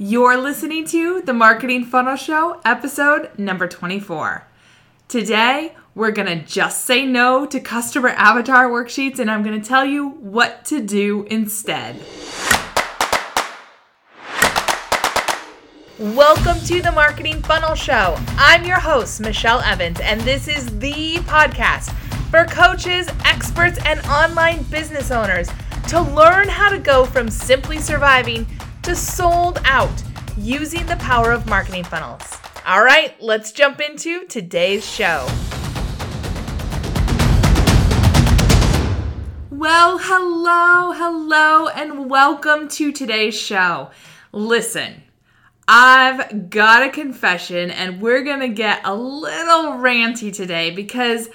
You're 0.00 0.36
listening 0.36 0.84
to 0.86 1.22
the 1.22 1.32
Marketing 1.32 1.84
Funnel 1.84 2.14
Show, 2.14 2.60
episode 2.64 3.36
number 3.36 3.66
24. 3.66 4.46
Today, 5.08 5.74
we're 5.92 6.12
going 6.12 6.28
to 6.28 6.46
just 6.46 6.84
say 6.84 7.04
no 7.04 7.44
to 7.46 7.58
customer 7.58 8.10
avatar 8.10 8.68
worksheets, 8.70 9.18
and 9.18 9.28
I'm 9.28 9.42
going 9.42 9.60
to 9.60 9.68
tell 9.68 9.84
you 9.84 10.10
what 10.10 10.64
to 10.66 10.80
do 10.80 11.24
instead. 11.24 11.96
Welcome 15.98 16.60
to 16.66 16.80
the 16.80 16.92
Marketing 16.94 17.42
Funnel 17.42 17.74
Show. 17.74 18.16
I'm 18.36 18.64
your 18.64 18.78
host, 18.78 19.20
Michelle 19.20 19.62
Evans, 19.62 19.98
and 19.98 20.20
this 20.20 20.46
is 20.46 20.78
the 20.78 21.16
podcast 21.26 21.92
for 22.30 22.44
coaches, 22.44 23.08
experts, 23.24 23.80
and 23.84 23.98
online 24.06 24.62
business 24.62 25.10
owners 25.10 25.48
to 25.88 26.00
learn 26.00 26.48
how 26.48 26.68
to 26.68 26.78
go 26.78 27.04
from 27.04 27.28
simply 27.28 27.78
surviving 27.78 28.46
to 28.88 28.96
sold 28.96 29.60
out 29.66 30.02
using 30.38 30.86
the 30.86 30.96
power 30.96 31.30
of 31.30 31.44
marketing 31.44 31.84
funnels. 31.84 32.22
All 32.64 32.82
right, 32.82 33.14
let's 33.20 33.52
jump 33.52 33.82
into 33.82 34.24
today's 34.28 34.82
show. 34.82 35.28
Well, 39.50 39.98
hello, 39.98 40.92
hello, 40.92 41.68
and 41.68 42.08
welcome 42.08 42.66
to 42.68 42.90
today's 42.90 43.38
show. 43.38 43.90
Listen, 44.32 45.02
I've 45.68 46.48
got 46.48 46.82
a 46.82 46.88
confession, 46.88 47.70
and 47.70 48.00
we're 48.00 48.24
gonna 48.24 48.48
get 48.48 48.80
a 48.86 48.94
little 48.94 49.72
ranty 49.72 50.32
today 50.32 50.70
because 50.70 51.28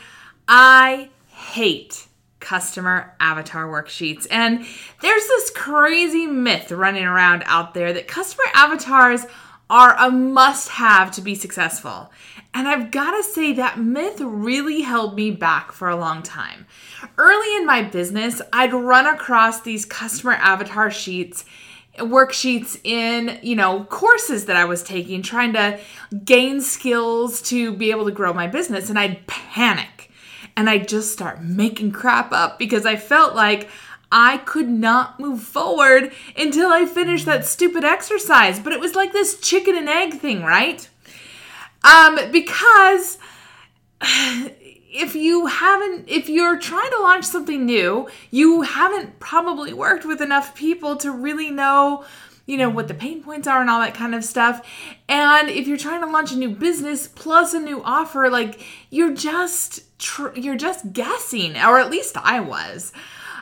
I 0.47 1.09
hate 1.27 2.07
customer 2.43 3.15
avatar 3.19 3.65
worksheets. 3.65 4.27
And 4.29 4.65
there's 5.01 5.27
this 5.27 5.49
crazy 5.49 6.27
myth 6.27 6.71
running 6.71 7.05
around 7.05 7.43
out 7.47 7.73
there 7.73 7.93
that 7.93 8.07
customer 8.07 8.45
avatars 8.53 9.25
are 9.69 9.95
a 9.97 10.11
must 10.11 10.69
have 10.69 11.09
to 11.11 11.21
be 11.21 11.33
successful. 11.33 12.11
And 12.53 12.67
I've 12.67 12.91
got 12.91 13.11
to 13.11 13.23
say, 13.23 13.53
that 13.53 13.79
myth 13.79 14.21
really 14.21 14.81
held 14.81 15.15
me 15.15 15.31
back 15.31 15.71
for 15.71 15.89
a 15.89 15.95
long 15.95 16.21
time. 16.21 16.67
Early 17.17 17.55
in 17.55 17.65
my 17.65 17.81
business, 17.81 18.41
I'd 18.51 18.73
run 18.73 19.07
across 19.07 19.61
these 19.61 19.85
customer 19.85 20.33
avatar 20.33 20.91
sheets 20.91 21.45
worksheets 21.99 22.79
in 22.83 23.39
you 23.43 23.55
know 23.55 23.83
courses 23.83 24.45
that 24.45 24.55
i 24.55 24.65
was 24.65 24.81
taking 24.81 25.21
trying 25.21 25.53
to 25.53 25.79
gain 26.25 26.59
skills 26.59 27.39
to 27.39 27.71
be 27.71 27.91
able 27.91 28.03
to 28.03 28.11
grow 28.11 28.33
my 28.33 28.47
business 28.47 28.89
and 28.89 28.97
i'd 28.97 29.27
panic 29.27 29.92
and 30.55 30.69
I 30.69 30.77
just 30.77 31.11
start 31.11 31.41
making 31.41 31.91
crap 31.91 32.31
up 32.31 32.59
because 32.59 32.85
I 32.85 32.95
felt 32.95 33.35
like 33.35 33.69
I 34.11 34.37
could 34.37 34.69
not 34.69 35.19
move 35.19 35.41
forward 35.41 36.11
until 36.37 36.67
I 36.67 36.85
finished 36.85 37.25
that 37.25 37.45
stupid 37.45 37.83
exercise. 37.83 38.59
But 38.59 38.73
it 38.73 38.79
was 38.79 38.95
like 38.95 39.11
this 39.11 39.39
chicken 39.39 39.75
and 39.75 39.89
egg 39.89 40.13
thing, 40.13 40.43
right? 40.43 40.87
Um, 41.83 42.19
because 42.31 43.17
if 44.01 45.15
you 45.15 45.47
haven't, 45.47 46.07
if 46.07 46.29
you're 46.29 46.59
trying 46.59 46.91
to 46.91 47.01
launch 47.01 47.25
something 47.25 47.65
new, 47.65 48.07
you 48.29 48.61
haven't 48.61 49.19
probably 49.19 49.73
worked 49.73 50.05
with 50.05 50.21
enough 50.21 50.53
people 50.53 50.95
to 50.97 51.11
really 51.11 51.49
know 51.49 52.05
you 52.45 52.57
know, 52.57 52.69
what 52.69 52.87
the 52.87 52.93
pain 52.93 53.23
points 53.23 53.47
are 53.47 53.61
and 53.61 53.69
all 53.69 53.79
that 53.79 53.93
kind 53.93 54.13
of 54.13 54.23
stuff. 54.23 54.65
And 55.07 55.49
if 55.49 55.67
you're 55.67 55.77
trying 55.77 56.01
to 56.01 56.09
launch 56.09 56.31
a 56.31 56.37
new 56.37 56.49
business 56.49 57.07
plus 57.07 57.53
a 57.53 57.59
new 57.59 57.81
offer, 57.83 58.29
like 58.29 58.61
you're 58.89 59.13
just 59.13 59.97
tr- 59.99 60.35
you're 60.35 60.57
just 60.57 60.93
guessing, 60.93 61.55
or 61.55 61.79
at 61.79 61.89
least 61.89 62.17
I 62.17 62.39
was. 62.39 62.91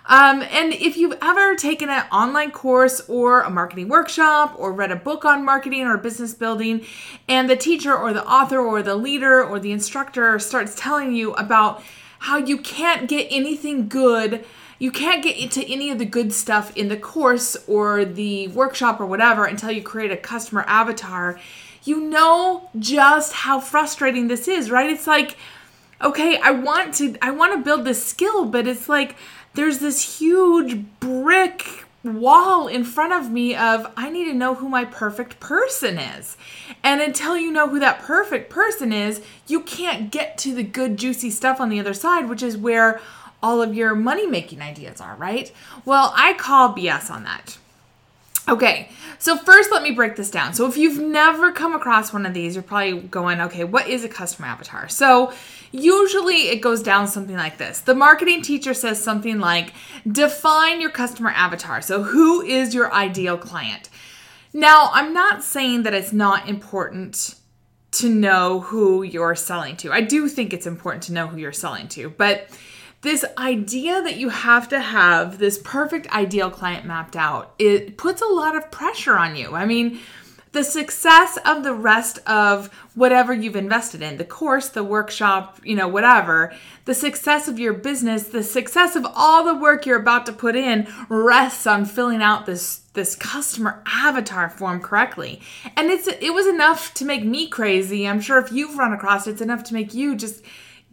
Um, 0.05 0.41
and 0.41 0.73
if 0.73 0.97
you've 0.97 1.17
ever 1.21 1.55
taken 1.55 1.89
an 1.89 2.03
online 2.11 2.51
course 2.51 3.01
or 3.07 3.41
a 3.41 3.49
marketing 3.49 3.87
workshop 3.87 4.55
or 4.57 4.73
read 4.73 4.91
a 4.91 4.95
book 4.95 5.25
on 5.25 5.45
marketing 5.45 5.83
or 5.83 5.97
business 5.97 6.33
building, 6.33 6.85
and 7.27 7.49
the 7.49 7.55
teacher 7.55 7.95
or 7.95 8.11
the 8.11 8.25
author 8.25 8.59
or 8.59 8.81
the 8.81 8.95
leader 8.95 9.43
or 9.43 9.59
the 9.59 9.71
instructor 9.71 10.37
starts 10.39 10.75
telling 10.75 11.13
you 11.13 11.33
about 11.33 11.83
how 12.19 12.37
you 12.37 12.57
can't 12.57 13.07
get 13.07 13.27
anything 13.31 13.87
good 13.87 14.45
you 14.81 14.89
can't 14.89 15.21
get 15.21 15.37
into 15.37 15.63
any 15.65 15.91
of 15.91 15.99
the 15.99 16.05
good 16.05 16.33
stuff 16.33 16.75
in 16.75 16.87
the 16.87 16.97
course 16.97 17.55
or 17.67 18.03
the 18.03 18.47
workshop 18.47 18.99
or 18.99 19.05
whatever 19.05 19.45
until 19.45 19.69
you 19.69 19.83
create 19.83 20.09
a 20.09 20.17
customer 20.17 20.65
avatar. 20.65 21.39
You 21.83 22.01
know 22.01 22.67
just 22.79 23.31
how 23.31 23.59
frustrating 23.59 24.27
this 24.27 24.47
is, 24.47 24.71
right? 24.71 24.89
It's 24.89 25.05
like, 25.05 25.37
okay, 26.01 26.39
I 26.41 26.49
want 26.49 26.95
to 26.95 27.15
I 27.21 27.29
want 27.29 27.53
to 27.53 27.63
build 27.63 27.85
this 27.85 28.03
skill, 28.03 28.45
but 28.45 28.65
it's 28.65 28.89
like 28.89 29.15
there's 29.53 29.77
this 29.77 30.17
huge 30.17 30.83
brick 30.99 31.85
wall 32.03 32.67
in 32.67 32.83
front 32.83 33.13
of 33.13 33.31
me 33.31 33.55
of 33.55 33.85
I 33.95 34.09
need 34.09 34.25
to 34.25 34.33
know 34.33 34.55
who 34.55 34.67
my 34.67 34.85
perfect 34.85 35.39
person 35.39 35.99
is. 35.99 36.37
And 36.81 37.01
until 37.01 37.37
you 37.37 37.51
know 37.51 37.69
who 37.69 37.79
that 37.79 37.99
perfect 37.99 38.49
person 38.49 38.91
is, 38.91 39.21
you 39.45 39.61
can't 39.61 40.09
get 40.11 40.39
to 40.39 40.55
the 40.55 40.63
good 40.63 40.97
juicy 40.97 41.29
stuff 41.29 41.61
on 41.61 41.69
the 41.69 41.79
other 41.79 41.93
side, 41.93 42.27
which 42.27 42.41
is 42.41 42.57
where 42.57 42.99
all 43.41 43.61
of 43.61 43.75
your 43.75 43.95
money 43.95 44.27
making 44.27 44.61
ideas 44.61 45.01
are, 45.01 45.15
right? 45.15 45.51
Well, 45.85 46.13
I 46.15 46.33
call 46.33 46.75
BS 46.75 47.09
on 47.09 47.23
that. 47.23 47.57
Okay, 48.49 48.89
so 49.19 49.37
first 49.37 49.71
let 49.71 49.83
me 49.83 49.91
break 49.91 50.15
this 50.15 50.31
down. 50.31 50.53
So 50.53 50.67
if 50.67 50.75
you've 50.75 50.99
never 50.99 51.51
come 51.51 51.75
across 51.75 52.11
one 52.11 52.25
of 52.25 52.33
these, 52.33 52.55
you're 52.55 52.63
probably 52.63 52.99
going, 52.99 53.39
okay, 53.39 53.63
what 53.63 53.87
is 53.87 54.03
a 54.03 54.09
customer 54.09 54.47
avatar? 54.47 54.89
So 54.89 55.31
usually 55.71 56.49
it 56.49 56.59
goes 56.59 56.81
down 56.81 57.07
something 57.07 57.35
like 57.35 57.57
this. 57.57 57.79
The 57.79 57.93
marketing 57.93 58.41
teacher 58.41 58.73
says 58.73 59.01
something 59.01 59.39
like, 59.39 59.73
define 60.11 60.81
your 60.81 60.89
customer 60.89 61.29
avatar. 61.29 61.81
So 61.81 62.01
who 62.03 62.41
is 62.41 62.73
your 62.73 62.91
ideal 62.91 63.37
client? 63.37 63.89
Now, 64.53 64.89
I'm 64.91 65.13
not 65.13 65.43
saying 65.43 65.83
that 65.83 65.93
it's 65.93 66.11
not 66.11 66.49
important 66.49 67.35
to 67.91 68.09
know 68.09 68.61
who 68.61 69.03
you're 69.03 69.35
selling 69.35 69.77
to. 69.77 69.91
I 69.91 70.01
do 70.01 70.27
think 70.27 70.51
it's 70.51 70.67
important 70.67 71.03
to 71.03 71.13
know 71.13 71.27
who 71.27 71.37
you're 71.37 71.53
selling 71.53 71.87
to, 71.89 72.09
but 72.09 72.47
this 73.01 73.25
idea 73.37 74.01
that 74.01 74.17
you 74.17 74.29
have 74.29 74.69
to 74.69 74.79
have 74.79 75.39
this 75.39 75.59
perfect 75.63 76.07
ideal 76.13 76.51
client 76.51 76.85
mapped 76.85 77.15
out 77.15 77.53
it 77.57 77.97
puts 77.97 78.21
a 78.21 78.25
lot 78.25 78.55
of 78.55 78.71
pressure 78.71 79.17
on 79.17 79.35
you. 79.35 79.55
I 79.55 79.65
mean 79.65 79.99
the 80.53 80.63
success 80.65 81.37
of 81.45 81.63
the 81.63 81.73
rest 81.73 82.19
of 82.27 82.67
whatever 82.93 83.33
you've 83.33 83.55
invested 83.55 84.01
in 84.01 84.17
the 84.17 84.25
course 84.25 84.69
the 84.69 84.83
workshop 84.83 85.59
you 85.63 85.75
know 85.75 85.87
whatever 85.87 86.53
the 86.83 86.93
success 86.93 87.47
of 87.47 87.57
your 87.57 87.71
business 87.71 88.27
the 88.27 88.43
success 88.43 88.97
of 88.97 89.07
all 89.15 89.45
the 89.45 89.55
work 89.55 89.85
you're 89.85 89.99
about 89.99 90.25
to 90.25 90.33
put 90.33 90.53
in 90.55 90.85
rests 91.07 91.65
on 91.65 91.85
filling 91.85 92.21
out 92.21 92.45
this 92.45 92.81
this 92.93 93.15
customer 93.15 93.81
avatar 93.85 94.49
form 94.49 94.81
correctly. 94.81 95.41
And 95.77 95.89
it's 95.89 96.07
it 96.07 96.33
was 96.33 96.47
enough 96.47 96.93
to 96.95 97.05
make 97.05 97.23
me 97.23 97.47
crazy. 97.47 98.07
I'm 98.07 98.21
sure 98.21 98.37
if 98.39 98.51
you've 98.51 98.77
run 98.77 98.93
across 98.93 99.27
it, 99.27 99.31
it's 99.31 99.41
enough 99.41 99.63
to 99.65 99.73
make 99.73 99.93
you 99.93 100.15
just 100.15 100.43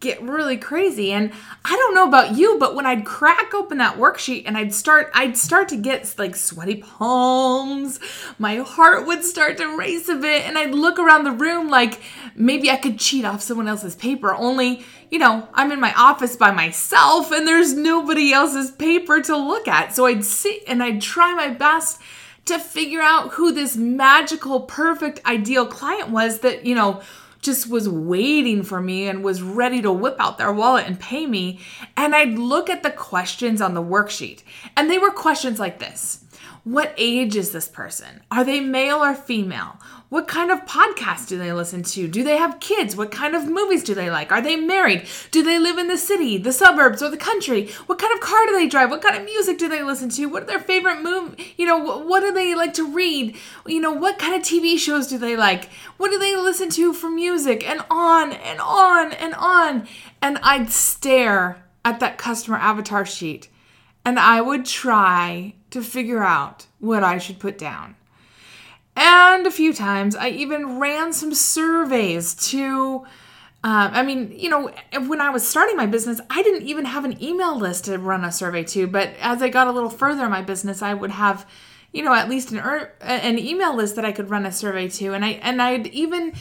get 0.00 0.22
really 0.22 0.56
crazy. 0.56 1.12
And 1.12 1.32
i 1.64 1.76
don't 1.76 1.94
know 1.94 2.06
about 2.06 2.36
you 2.36 2.58
but 2.58 2.74
when 2.74 2.86
i'd 2.86 3.04
crack 3.04 3.52
open 3.54 3.78
that 3.78 3.96
worksheet 3.96 4.44
and 4.46 4.56
i'd 4.56 4.72
start 4.72 5.10
i'd 5.14 5.36
start 5.36 5.68
to 5.68 5.76
get 5.76 6.14
like 6.18 6.36
sweaty 6.36 6.76
palms. 6.76 8.00
My 8.38 8.56
heart 8.56 9.06
would 9.06 9.24
start 9.24 9.56
to 9.58 9.76
race 9.76 10.08
a 10.08 10.16
bit. 10.16 10.46
And 10.46 10.58
i'd 10.58 10.72
look 10.74 10.98
around 10.98 11.24
the 11.24 11.32
room 11.32 11.68
like 11.68 12.00
maybe 12.34 12.70
i 12.70 12.76
could 12.76 12.98
cheat 12.98 13.24
off 13.24 13.42
someone 13.42 13.68
else's 13.68 13.96
paper 13.96 14.34
only 14.34 14.84
you 15.10 15.18
know 15.18 15.48
i'm 15.54 15.72
in 15.72 15.80
my 15.80 15.92
office 15.94 16.36
by 16.36 16.50
myself 16.50 17.32
and 17.32 17.46
there's 17.46 17.74
nobody 17.74 18.32
else's 18.32 18.70
paper 18.70 19.20
to 19.22 19.36
look 19.36 19.66
at. 19.68 19.94
So 19.94 20.06
i'd 20.06 20.24
sit 20.24 20.62
and 20.66 20.82
i'd 20.82 21.00
try 21.00 21.34
my 21.34 21.48
best 21.48 22.00
to 22.44 22.58
figure 22.58 23.02
out 23.02 23.34
who 23.34 23.52
this 23.52 23.76
magical 23.76 24.60
perfect 24.62 25.24
ideal 25.26 25.66
client 25.66 26.08
was 26.08 26.40
that 26.40 26.64
you 26.64 26.74
know 26.74 27.02
just 27.40 27.68
was 27.68 27.88
waiting 27.88 28.62
for 28.62 28.80
me 28.80 29.08
and 29.08 29.22
was 29.22 29.42
ready 29.42 29.80
to 29.82 29.92
whip 29.92 30.16
out 30.18 30.38
their 30.38 30.52
wallet 30.52 30.86
and 30.86 30.98
pay 30.98 31.26
me. 31.26 31.60
And 31.96 32.14
I'd 32.14 32.38
look 32.38 32.68
at 32.68 32.82
the 32.82 32.90
questions 32.90 33.60
on 33.60 33.74
the 33.74 33.82
worksheet, 33.82 34.42
and 34.76 34.90
they 34.90 34.98
were 34.98 35.10
questions 35.10 35.58
like 35.58 35.78
this 35.78 36.24
What 36.64 36.94
age 36.96 37.36
is 37.36 37.52
this 37.52 37.68
person? 37.68 38.22
Are 38.30 38.44
they 38.44 38.60
male 38.60 39.02
or 39.02 39.14
female? 39.14 39.78
What 40.10 40.26
kind 40.26 40.50
of 40.50 40.64
podcasts 40.64 41.28
do 41.28 41.36
they 41.36 41.52
listen 41.52 41.82
to? 41.82 42.08
Do 42.08 42.24
they 42.24 42.38
have 42.38 42.60
kids? 42.60 42.96
What 42.96 43.10
kind 43.10 43.34
of 43.34 43.46
movies 43.46 43.84
do 43.84 43.94
they 43.94 44.10
like? 44.10 44.32
Are 44.32 44.40
they 44.40 44.56
married? 44.56 45.06
Do 45.30 45.42
they 45.42 45.58
live 45.58 45.76
in 45.76 45.88
the 45.88 45.98
city, 45.98 46.38
the 46.38 46.50
suburbs, 46.50 47.02
or 47.02 47.10
the 47.10 47.18
country? 47.18 47.68
What 47.86 47.98
kind 47.98 48.14
of 48.14 48.20
car 48.20 48.46
do 48.46 48.52
they 48.52 48.68
drive? 48.68 48.88
What 48.88 49.02
kind 49.02 49.16
of 49.16 49.24
music 49.24 49.58
do 49.58 49.68
they 49.68 49.82
listen 49.82 50.08
to? 50.10 50.26
What 50.26 50.44
are 50.44 50.46
their 50.46 50.60
favorite 50.60 51.02
movie? 51.02 51.54
You 51.58 51.66
know, 51.66 51.76
what 51.76 52.20
do 52.20 52.32
they 52.32 52.54
like 52.54 52.72
to 52.74 52.90
read? 52.90 53.36
You 53.66 53.80
know, 53.80 53.92
what 53.92 54.18
kind 54.18 54.34
of 54.34 54.40
TV 54.40 54.78
shows 54.78 55.08
do 55.08 55.18
they 55.18 55.36
like? 55.36 55.68
What 55.98 56.10
do 56.10 56.18
they 56.18 56.34
listen 56.36 56.70
to 56.70 56.94
for 56.94 57.10
music? 57.10 57.68
And 57.68 57.82
on 57.90 58.32
and 58.32 58.60
on 58.60 59.12
and 59.12 59.34
on. 59.34 59.86
And 60.22 60.38
I'd 60.38 60.70
stare 60.70 61.62
at 61.84 62.00
that 62.00 62.16
customer 62.16 62.56
avatar 62.56 63.04
sheet 63.04 63.50
and 64.06 64.18
I 64.18 64.40
would 64.40 64.64
try 64.64 65.52
to 65.70 65.82
figure 65.82 66.22
out 66.22 66.66
what 66.78 67.04
I 67.04 67.18
should 67.18 67.38
put 67.38 67.58
down. 67.58 67.94
And 68.98 69.46
a 69.46 69.50
few 69.52 69.72
times 69.72 70.16
I 70.16 70.30
even 70.30 70.80
ran 70.80 71.12
some 71.12 71.32
surveys 71.32 72.34
to. 72.50 73.06
Um, 73.62 73.90
I 73.92 74.02
mean, 74.02 74.32
you 74.36 74.48
know, 74.48 74.72
when 75.06 75.20
I 75.20 75.30
was 75.30 75.46
starting 75.46 75.76
my 75.76 75.86
business, 75.86 76.20
I 76.30 76.42
didn't 76.42 76.66
even 76.66 76.84
have 76.84 77.04
an 77.04 77.22
email 77.22 77.56
list 77.56 77.84
to 77.84 77.98
run 77.98 78.24
a 78.24 78.32
survey 78.32 78.64
to. 78.64 78.88
But 78.88 79.14
as 79.20 79.40
I 79.40 79.50
got 79.50 79.68
a 79.68 79.72
little 79.72 79.90
further 79.90 80.24
in 80.24 80.30
my 80.30 80.42
business, 80.42 80.82
I 80.82 80.94
would 80.94 81.12
have, 81.12 81.48
you 81.92 82.02
know, 82.02 82.12
at 82.12 82.28
least 82.28 82.50
an 82.50 82.58
er, 82.58 82.92
an 83.00 83.38
email 83.38 83.74
list 83.74 83.94
that 83.96 84.04
I 84.04 84.10
could 84.10 84.30
run 84.30 84.44
a 84.44 84.50
survey 84.50 84.88
to, 84.88 85.14
and 85.14 85.24
I 85.24 85.30
and 85.42 85.62
I'd 85.62 85.86
even 85.88 86.32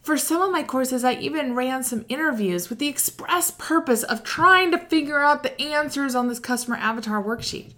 for 0.00 0.16
some 0.16 0.40
of 0.40 0.50
my 0.50 0.62
courses, 0.62 1.04
I 1.04 1.14
even 1.14 1.54
ran 1.54 1.82
some 1.82 2.06
interviews 2.08 2.70
with 2.70 2.78
the 2.78 2.88
express 2.88 3.50
purpose 3.50 4.04
of 4.04 4.22
trying 4.22 4.70
to 4.70 4.78
figure 4.78 5.20
out 5.20 5.42
the 5.42 5.60
answers 5.60 6.14
on 6.14 6.28
this 6.28 6.38
customer 6.38 6.76
avatar 6.76 7.22
worksheet. 7.22 7.74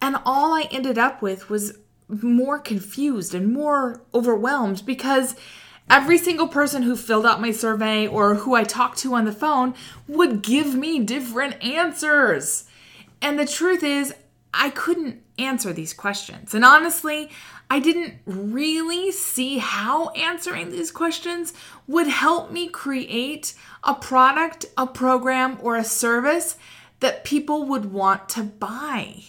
And 0.00 0.16
all 0.24 0.54
I 0.54 0.62
ended 0.70 0.96
up 0.96 1.20
with 1.20 1.50
was 1.50 1.74
more 2.22 2.58
confused 2.58 3.34
and 3.34 3.52
more 3.52 4.02
overwhelmed 4.14 4.84
because 4.84 5.34
every 5.88 6.18
single 6.18 6.48
person 6.48 6.82
who 6.82 6.96
filled 6.96 7.26
out 7.26 7.40
my 7.40 7.50
survey 7.50 8.06
or 8.06 8.36
who 8.36 8.54
I 8.54 8.64
talked 8.64 8.98
to 8.98 9.14
on 9.14 9.24
the 9.24 9.32
phone 9.32 9.74
would 10.06 10.42
give 10.42 10.74
me 10.74 11.00
different 11.00 11.62
answers. 11.62 12.64
And 13.20 13.38
the 13.38 13.46
truth 13.46 13.82
is, 13.82 14.14
I 14.52 14.70
couldn't 14.70 15.22
answer 15.38 15.72
these 15.72 15.92
questions. 15.92 16.54
And 16.54 16.64
honestly, 16.64 17.30
I 17.70 17.78
didn't 17.78 18.14
really 18.26 19.12
see 19.12 19.58
how 19.58 20.08
answering 20.10 20.70
these 20.70 20.90
questions 20.90 21.52
would 21.86 22.08
help 22.08 22.50
me 22.50 22.68
create 22.68 23.54
a 23.84 23.94
product, 23.94 24.66
a 24.76 24.86
program, 24.86 25.58
or 25.62 25.76
a 25.76 25.84
service 25.84 26.56
that 26.98 27.24
people 27.24 27.64
would 27.66 27.92
want 27.92 28.28
to 28.30 28.42
buy. 28.42 29.22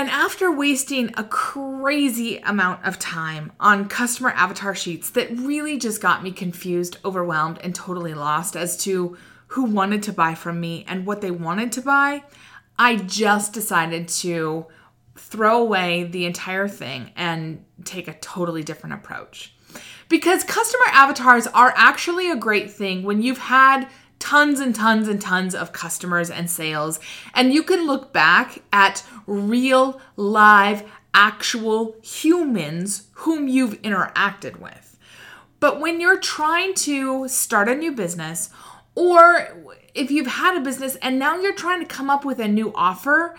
And 0.00 0.08
after 0.08 0.50
wasting 0.50 1.12
a 1.18 1.24
crazy 1.24 2.38
amount 2.38 2.86
of 2.86 2.98
time 2.98 3.52
on 3.60 3.86
customer 3.86 4.30
avatar 4.30 4.74
sheets 4.74 5.10
that 5.10 5.28
really 5.30 5.76
just 5.76 6.00
got 6.00 6.22
me 6.22 6.32
confused, 6.32 6.96
overwhelmed, 7.04 7.58
and 7.62 7.74
totally 7.74 8.14
lost 8.14 8.56
as 8.56 8.78
to 8.84 9.18
who 9.48 9.64
wanted 9.64 10.02
to 10.04 10.14
buy 10.14 10.34
from 10.34 10.58
me 10.58 10.86
and 10.88 11.04
what 11.04 11.20
they 11.20 11.30
wanted 11.30 11.72
to 11.72 11.82
buy, 11.82 12.24
I 12.78 12.96
just 12.96 13.52
decided 13.52 14.08
to 14.08 14.68
throw 15.18 15.60
away 15.60 16.04
the 16.04 16.24
entire 16.24 16.66
thing 16.66 17.10
and 17.14 17.62
take 17.84 18.08
a 18.08 18.14
totally 18.14 18.62
different 18.62 18.94
approach. 18.94 19.52
Because 20.08 20.44
customer 20.44 20.86
avatars 20.92 21.46
are 21.48 21.74
actually 21.76 22.30
a 22.30 22.36
great 22.36 22.70
thing 22.70 23.02
when 23.02 23.20
you've 23.20 23.36
had 23.36 23.86
tons 24.20 24.60
and 24.60 24.74
tons 24.74 25.08
and 25.08 25.20
tons 25.20 25.54
of 25.54 25.72
customers 25.72 26.30
and 26.30 26.48
sales, 26.48 27.00
and 27.34 27.52
you 27.52 27.64
can 27.64 27.86
look 27.86 28.12
back 28.12 28.62
at 28.72 29.02
real, 29.26 30.00
live, 30.14 30.84
actual 31.12 31.96
humans 32.02 33.08
whom 33.14 33.48
you've 33.48 33.82
interacted 33.82 34.60
with. 34.60 34.96
But 35.58 35.80
when 35.80 36.00
you're 36.00 36.20
trying 36.20 36.74
to 36.74 37.26
start 37.26 37.68
a 37.68 37.74
new 37.74 37.92
business, 37.92 38.50
or 38.94 39.74
if 39.94 40.10
you've 40.10 40.26
had 40.26 40.56
a 40.56 40.60
business 40.60 40.96
and 40.96 41.18
now 41.18 41.38
you're 41.38 41.54
trying 41.54 41.80
to 41.80 41.86
come 41.86 42.08
up 42.08 42.24
with 42.24 42.38
a 42.38 42.48
new 42.48 42.72
offer, 42.74 43.36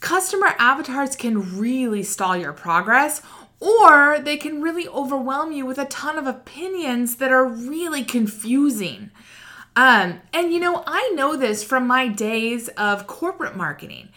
customer 0.00 0.54
avatars 0.58 1.16
can 1.16 1.58
really 1.58 2.02
stall 2.02 2.36
your 2.36 2.52
progress 2.52 3.22
or 3.60 4.18
they 4.18 4.38
can 4.38 4.62
really 4.62 4.88
overwhelm 4.88 5.52
you 5.52 5.66
with 5.66 5.78
a 5.78 5.84
ton 5.86 6.16
of 6.16 6.26
opinions 6.26 7.16
that 7.16 7.30
are 7.30 7.44
really 7.44 8.02
confusing. 8.02 9.10
Um, 9.76 10.20
and 10.32 10.52
you 10.52 10.60
know, 10.60 10.82
I 10.86 11.12
know 11.14 11.36
this 11.36 11.62
from 11.64 11.86
my 11.86 12.08
days 12.08 12.68
of 12.70 13.06
corporate 13.06 13.56
marketing. 13.56 14.08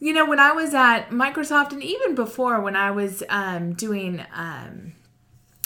You 0.00 0.12
know, 0.12 0.26
when 0.26 0.38
I 0.38 0.52
was 0.52 0.74
at 0.74 1.10
Microsoft, 1.10 1.72
and 1.72 1.82
even 1.82 2.14
before 2.14 2.60
when 2.60 2.76
I 2.76 2.90
was 2.90 3.22
um, 3.28 3.72
doing, 3.72 4.24
um, 4.34 4.92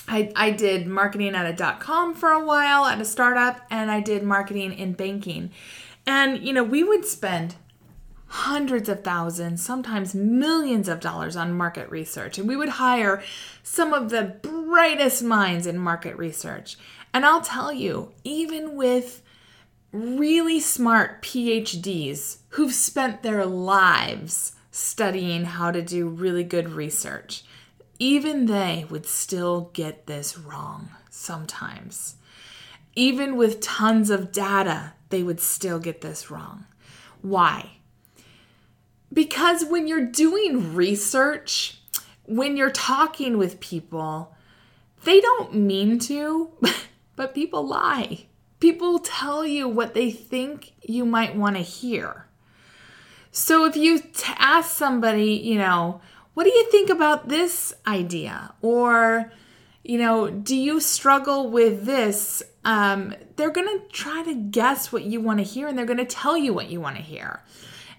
I, 0.09 0.33
I 0.35 0.51
did 0.51 0.87
marketing 0.87 1.35
at 1.35 1.47
a 1.47 1.53
dot 1.53 1.81
com 1.81 2.15
for 2.15 2.31
a 2.31 2.45
while 2.45 2.87
at 2.87 3.01
a 3.01 3.05
startup, 3.05 3.61
and 3.71 3.91
I 3.91 4.01
did 4.01 4.23
marketing 4.23 4.73
in 4.73 4.93
banking. 4.93 5.51
And, 6.07 6.45
you 6.45 6.53
know, 6.53 6.65
we 6.65 6.83
would 6.83 7.05
spend 7.05 7.55
hundreds 8.27 8.89
of 8.89 9.05
thousands, 9.05 9.63
sometimes 9.63 10.15
millions 10.15 10.89
of 10.89 11.01
dollars 11.01 11.37
on 11.37 11.53
market 11.53 11.91
research. 11.91 12.39
And 12.39 12.49
we 12.49 12.57
would 12.57 12.71
hire 12.71 13.23
some 13.63 13.93
of 13.93 14.11
the 14.11 14.23
brightest 14.43 15.23
minds 15.23 15.67
in 15.67 15.79
market 15.79 16.17
research. 16.17 16.77
And 17.15 17.27
I'll 17.27 17.43
tell 17.43 17.73
you, 17.73 18.13
even 18.25 18.75
with 18.75 19.22
really 19.93 20.59
smart 20.59 21.23
PhDs 21.23 22.39
who've 22.51 22.75
spent 22.75 23.23
their 23.23 23.45
lives 23.45 24.55
studying 24.71 25.45
how 25.45 25.71
to 25.71 25.83
do 25.83 26.09
really 26.09 26.45
good 26.45 26.71
research, 26.71 27.45
even 27.99 28.47
they 28.47 28.87
would 28.89 29.07
still 29.07 29.71
get 29.75 30.07
this 30.07 30.39
wrong 30.39 30.89
sometimes. 31.11 32.17
Even 32.95 33.37
with 33.37 33.61
tons 33.61 34.11
of 34.11 34.33
data, 34.33 34.95
they 35.11 35.23
would 35.23 35.41
still 35.41 35.79
get 35.79 36.01
this 36.01 36.31
wrong. 36.31 36.67
Why? 37.21 37.73
Because 39.13 39.65
when 39.65 39.87
you're 39.87 40.07
doing 40.07 40.75
research, 40.75 41.79
when 42.25 42.57
you're 42.57 42.71
talking 42.71 43.37
with 43.37 43.61
people, 43.61 44.35
they 45.05 45.21
don't 45.21 45.55
mean 45.55 45.99
to, 46.01 46.51
but 47.17 47.35
people 47.35 47.67
lie. 47.67 48.27
People 48.63 49.01
tell 49.01 49.45
you 49.45 49.67
what 49.67 49.93
they 49.93 50.13
think 50.13 50.75
you 50.83 51.05
might 51.05 51.35
want 51.35 51.57
to 51.57 51.63
hear. 51.63 52.27
So 53.33 53.65
if 53.65 53.75
you 53.75 53.99
t- 53.99 54.33
ask 54.39 54.71
somebody, 54.71 55.33
you 55.33 55.59
know, 55.59 56.01
what 56.35 56.45
do 56.45 56.51
you 56.51 56.71
think 56.71 56.89
about 56.89 57.29
this 57.29 57.75
idea? 57.89 58.55
Or, 58.63 59.33
you 59.83 59.99
know, 59.99 60.31
do 60.31 60.55
you 60.55 60.79
struggle 60.79 61.51
with 61.51 61.87
this? 61.87 62.41
Um, 62.65 63.17
they're 63.35 63.51
going 63.51 63.67
to 63.67 63.85
try 63.89 64.23
to 64.23 64.35
guess 64.37 64.93
what 64.93 65.03
you 65.03 65.21
want 65.21 65.41
to 65.41 65.45
hear 65.45 65.67
and 65.67 65.77
they're 65.77 65.85
going 65.85 65.99
to 65.99 66.05
tell 66.05 66.37
you 66.37 66.55
what 66.55 66.71
you 66.71 66.81
want 66.81 66.95
to 66.95 67.03
hear. 67.03 67.43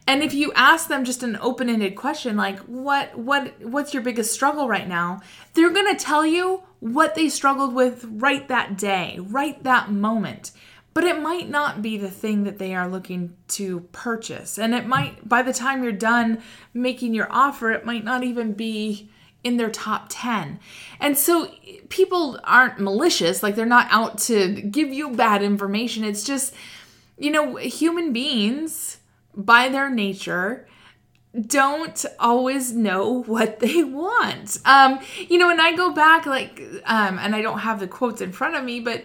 And 0.07 0.23
if 0.23 0.33
you 0.33 0.53
ask 0.53 0.87
them 0.87 1.03
just 1.03 1.23
an 1.23 1.37
open-ended 1.41 1.97
question 1.97 2.37
like 2.37 2.59
what 2.59 3.17
what 3.17 3.61
what's 3.61 3.93
your 3.93 4.03
biggest 4.03 4.33
struggle 4.33 4.69
right 4.69 4.87
now? 4.87 5.19
They're 5.55 5.73
going 5.73 5.93
to 5.93 6.01
tell 6.01 6.25
you 6.25 6.63
what 6.83 7.15
they 7.15 7.29
struggled 7.29 7.73
with 7.73 8.05
right 8.09 8.45
that 8.49 8.77
day, 8.77 9.17
right 9.21 9.63
that 9.63 9.89
moment. 9.89 10.51
But 10.93 11.05
it 11.05 11.21
might 11.21 11.49
not 11.49 11.81
be 11.81 11.97
the 11.97 12.11
thing 12.11 12.43
that 12.43 12.59
they 12.59 12.75
are 12.75 12.89
looking 12.89 13.35
to 13.49 13.79
purchase. 13.93 14.59
And 14.59 14.75
it 14.75 14.85
might 14.85 15.27
by 15.27 15.41
the 15.41 15.53
time 15.53 15.81
you're 15.81 15.93
done 15.93 16.43
making 16.73 17.13
your 17.13 17.31
offer, 17.31 17.71
it 17.71 17.85
might 17.85 18.03
not 18.03 18.23
even 18.23 18.53
be 18.53 19.09
in 19.43 19.57
their 19.57 19.71
top 19.71 20.07
10. 20.09 20.59
And 20.99 21.17
so 21.17 21.49
people 21.89 22.39
aren't 22.43 22.79
malicious, 22.79 23.41
like 23.41 23.55
they're 23.55 23.65
not 23.65 23.87
out 23.89 24.17
to 24.19 24.53
give 24.53 24.93
you 24.93 25.11
bad 25.11 25.41
information. 25.41 26.03
It's 26.03 26.23
just 26.23 26.53
you 27.17 27.31
know, 27.31 27.55
human 27.55 28.11
beings 28.11 28.97
by 29.35 29.69
their 29.69 29.89
nature 29.89 30.67
don't 31.39 32.05
always 32.19 32.73
know 32.73 33.23
what 33.23 33.59
they 33.59 33.83
want. 33.83 34.59
Um, 34.65 34.99
you 35.17 35.37
know, 35.37 35.49
and 35.49 35.61
I 35.61 35.75
go 35.75 35.91
back 35.91 36.25
like 36.25 36.61
um 36.85 37.17
and 37.19 37.35
I 37.35 37.41
don't 37.41 37.59
have 37.59 37.79
the 37.79 37.87
quotes 37.87 38.21
in 38.21 38.31
front 38.31 38.55
of 38.55 38.63
me, 38.63 38.79
but 38.79 39.03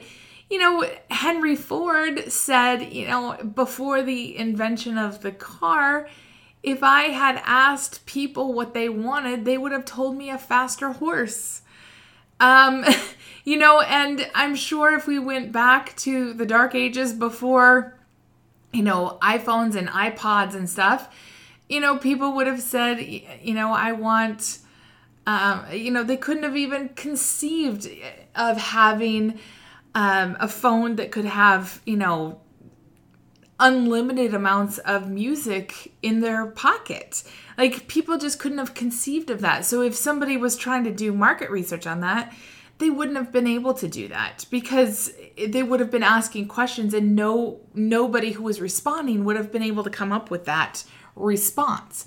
you 0.51 0.59
know, 0.59 0.89
Henry 1.11 1.57
Ford 1.57 2.33
said, 2.33 2.93
you 2.93 3.07
know, 3.07 3.37
before 3.55 4.03
the 4.03 4.37
invention 4.37 4.97
of 4.97 5.21
the 5.21 5.33
car, 5.33 6.09
if 6.63 6.83
I 6.83 7.05
had 7.05 7.43
asked 7.45 8.07
people 8.07 8.55
what 8.55 8.73
they 8.73 8.89
wanted, 8.89 9.45
they 9.45 9.59
would 9.59 9.73
have 9.73 9.85
told 9.85 10.17
me 10.17 10.31
a 10.31 10.39
faster 10.39 10.93
horse. 10.93 11.61
Um, 12.41 12.85
you 13.45 13.59
know, 13.59 13.81
and 13.81 14.31
I'm 14.35 14.55
sure 14.57 14.95
if 14.95 15.07
we 15.07 15.19
went 15.19 15.53
back 15.53 15.95
to 15.99 16.33
the 16.33 16.47
dark 16.47 16.75
ages 16.75 17.13
before 17.13 17.99
you 18.73 18.83
know, 18.83 19.19
iPhones 19.23 19.75
and 19.75 19.89
iPods 19.89 20.55
and 20.55 20.69
stuff, 20.69 21.15
you 21.69 21.81
know, 21.81 21.99
people 21.99 22.35
would 22.35 22.47
have 22.47 22.63
said, 22.63 22.99
you 23.43 23.55
know, 23.55 23.73
I 23.73 23.93
want, 23.93 24.59
um, 25.27 25.65
you 25.73 25.91
know, 25.91 26.03
they 26.03 26.17
couldn't 26.17 26.45
have 26.45 26.57
even 26.57 26.91
conceived 26.91 27.89
of 28.35 28.57
having 28.57 29.39
um, 29.95 30.37
a 30.41 30.49
phone 30.49 30.97
that 30.97 31.11
could 31.11 31.27
have, 31.27 31.81
you 31.85 31.97
know, 31.97 32.41
unlimited 33.61 34.35
amounts 34.35 34.79
of 34.79 35.11
music 35.11 35.93
in 36.01 36.21
their 36.21 36.47
pocket. 36.47 37.25
Like 37.57 37.89
people 37.89 38.17
just 38.17 38.39
couldn't 38.39 38.59
have 38.59 38.75
conceived 38.75 39.31
of 39.31 39.41
that. 39.41 39.65
So 39.65 39.83
if 39.83 39.95
somebody 39.95 40.37
was 40.37 40.57
trying 40.57 40.85
to 40.85 40.93
do 40.93 41.13
market 41.13 41.51
research 41.51 41.87
on 41.87 42.01
that, 42.01 42.33
they 42.79 42.91
wouldn't 42.91 43.17
have 43.17 43.33
been 43.33 43.49
able 43.49 43.75
to 43.75 43.89
do 43.89 44.07
that 44.09 44.47
because 44.51 45.13
they 45.49 45.65
would 45.65 45.81
have 45.81 45.91
been 45.91 46.05
asking 46.05 46.47
questions 46.47 46.95
and 46.95 47.17
no 47.17 47.61
nobody 47.75 48.33
who 48.33 48.45
was 48.45 48.61
responding 48.61 49.25
would 49.25 49.37
have 49.37 49.51
been 49.51 49.65
able 49.65 49.83
to 49.83 49.91
come 49.91 50.13
up 50.13 50.31
with 50.31 50.45
that 50.45 50.85
response 51.19 52.07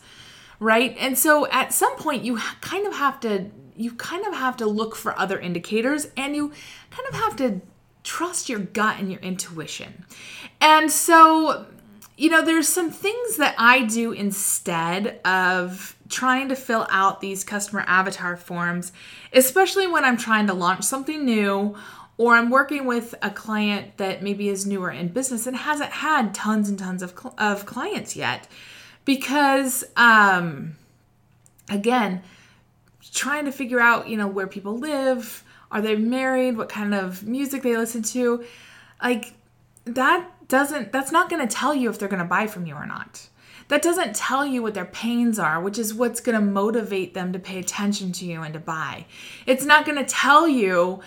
right 0.60 0.96
and 1.00 1.18
so 1.18 1.48
at 1.52 1.74
some 1.74 1.96
point 1.98 2.24
you 2.24 2.38
kind 2.62 2.88
of 2.88 2.94
have 2.94 3.20
to 3.20 3.50
you 3.76 3.94
kind 3.94 4.26
of 4.26 4.34
have 4.34 4.58
to 4.58 4.66
look 4.66 4.96
for 4.96 5.18
other 5.18 5.40
indicators 5.40 6.08
and 6.18 6.36
you 6.36 6.50
kind 6.90 7.08
of 7.10 7.16
have 7.16 7.36
to 7.36 7.62
trust 8.04 8.50
your 8.50 8.60
gut 8.60 9.00
and 9.00 9.12
your 9.12 9.22
intuition 9.22 10.06
and 10.60 10.92
so 10.92 11.66
you 12.18 12.30
know 12.30 12.44
there's 12.44 12.68
some 12.68 12.92
things 12.92 13.38
that 13.38 13.56
i 13.58 13.84
do 13.84 14.12
instead 14.12 15.20
of 15.26 15.96
trying 16.12 16.50
to 16.50 16.56
fill 16.56 16.86
out 16.90 17.22
these 17.22 17.44
customer 17.44 17.84
avatar 17.88 18.38
forms, 18.38 18.92
especially 19.34 19.88
when 19.88 20.04
I'm 20.04 20.18
trying 20.18 20.48
to 20.48 20.54
launch 20.54 20.84
something 20.84 21.26
new 21.26 21.76
or 22.18 22.36
I'm 22.36 22.52
working 22.52 22.86
with 22.86 23.16
a 23.22 23.32
client 23.32 23.98
that 23.98 24.22
maybe 24.22 24.50
is 24.50 24.66
newer 24.66 24.92
in 24.92 25.08
business 25.08 25.48
and 25.48 25.56
hasn't 25.56 25.92
had 25.92 26.36
tons 26.36 26.70
and 26.70 26.78
tons 26.78 27.02
of, 27.02 27.16
of 27.38 27.66
clients 27.66 28.16
yet. 28.16 28.48
Because, 29.12 29.84
um, 29.98 30.78
again, 31.70 32.24
trying 33.14 33.44
to 33.44 33.52
figure 33.52 33.82
out, 33.82 34.08
you 34.08 34.16
know, 34.16 34.30
where 34.30 34.48
people 34.48 34.78
live, 34.78 35.44
are 35.70 35.82
they 35.82 35.98
married, 35.98 36.56
what 36.56 36.70
kind 36.70 36.94
of 36.94 37.22
music 37.28 37.62
they 37.62 37.76
listen 37.76 38.04
to, 38.04 38.46
like 39.04 39.34
that 39.84 40.30
doesn't 40.48 40.94
that's 40.94 41.12
not 41.12 41.30
going 41.30 41.46
to 41.46 41.54
tell 41.54 41.76
you 41.76 41.90
if 41.90 42.00
they're 42.00 42.08
going 42.08 42.22
to 42.22 42.26
buy 42.26 42.48
from 42.48 42.66
you 42.66 42.74
or 42.74 42.86
not. 42.86 43.28
That 43.68 43.82
doesn't 43.82 44.16
tell 44.16 44.46
you 44.46 44.62
what 44.62 44.76
their 44.76 44.86
pains 44.86 45.38
are, 45.38 45.60
which 45.60 45.78
is 45.78 45.94
what's 45.94 46.22
going 46.22 46.40
to 46.40 46.46
motivate 46.46 47.14
them 47.14 47.34
to 47.34 47.40
pay 47.40 47.60
attention 47.60 48.14
to 48.14 48.26
you 48.26 48.42
and 48.44 48.54
to 48.54 48.62
buy. 48.62 49.08
It's 49.46 49.66
not 49.66 49.84
going 49.86 49.98
to 49.98 50.06
tell 50.06 50.48
you 50.48 51.02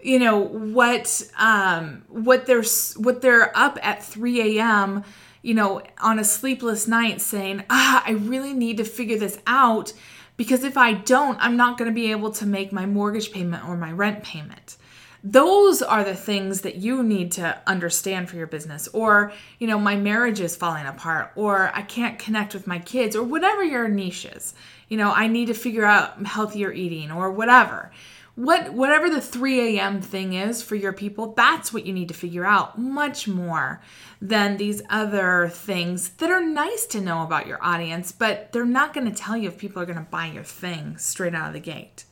you 0.00 0.20
know 0.20 0.38
what 0.38 1.28
um 1.40 2.04
what 2.06 2.46
they're 2.46 2.62
what 2.98 3.20
they're 3.20 3.50
up 3.58 3.80
at 3.82 4.04
3 4.04 4.60
a.m 4.60 5.02
you 5.48 5.54
know 5.54 5.80
on 5.98 6.18
a 6.18 6.24
sleepless 6.24 6.86
night 6.86 7.22
saying 7.22 7.64
ah 7.70 8.04
i 8.06 8.10
really 8.10 8.52
need 8.52 8.76
to 8.76 8.84
figure 8.84 9.16
this 9.16 9.38
out 9.46 9.94
because 10.36 10.62
if 10.62 10.76
i 10.76 10.92
don't 10.92 11.38
i'm 11.40 11.56
not 11.56 11.78
going 11.78 11.90
to 11.90 11.94
be 11.94 12.10
able 12.10 12.30
to 12.30 12.44
make 12.44 12.70
my 12.70 12.84
mortgage 12.84 13.32
payment 13.32 13.66
or 13.66 13.74
my 13.74 13.90
rent 13.90 14.22
payment. 14.22 14.76
Those 15.24 15.82
are 15.82 16.04
the 16.04 16.14
things 16.14 16.60
that 16.60 16.76
you 16.76 17.02
need 17.02 17.32
to 17.32 17.60
understand 17.66 18.28
for 18.28 18.36
your 18.36 18.46
business 18.46 18.88
or 18.88 19.32
you 19.58 19.66
know 19.66 19.78
my 19.78 19.96
marriage 19.96 20.38
is 20.38 20.54
falling 20.54 20.84
apart 20.84 21.32
or 21.34 21.70
i 21.74 21.80
can't 21.80 22.18
connect 22.18 22.52
with 22.52 22.66
my 22.66 22.78
kids 22.78 23.16
or 23.16 23.22
whatever 23.22 23.64
your 23.64 23.88
niche 23.88 24.26
is. 24.26 24.52
You 24.90 24.98
know 24.98 25.12
i 25.12 25.28
need 25.28 25.46
to 25.46 25.54
figure 25.54 25.86
out 25.86 26.26
healthier 26.26 26.70
eating 26.72 27.10
or 27.10 27.32
whatever 27.32 27.90
what 28.38 28.72
whatever 28.72 29.10
the 29.10 29.20
3 29.20 29.78
a.m 29.78 30.00
thing 30.00 30.32
is 30.32 30.62
for 30.62 30.76
your 30.76 30.92
people 30.92 31.34
that's 31.34 31.72
what 31.72 31.84
you 31.84 31.92
need 31.92 32.06
to 32.06 32.14
figure 32.14 32.44
out 32.44 32.78
much 32.78 33.26
more 33.26 33.82
than 34.22 34.56
these 34.56 34.80
other 34.88 35.48
things 35.52 36.10
that 36.10 36.30
are 36.30 36.40
nice 36.40 36.86
to 36.86 37.00
know 37.00 37.24
about 37.24 37.48
your 37.48 37.58
audience 37.60 38.12
but 38.12 38.52
they're 38.52 38.64
not 38.64 38.94
going 38.94 39.10
to 39.10 39.16
tell 39.16 39.36
you 39.36 39.48
if 39.48 39.58
people 39.58 39.82
are 39.82 39.86
going 39.86 39.98
to 39.98 40.04
buy 40.04 40.26
your 40.26 40.44
thing 40.44 40.96
straight 40.98 41.34
out 41.34 41.48
of 41.48 41.52
the 41.52 41.58
gate. 41.58 42.04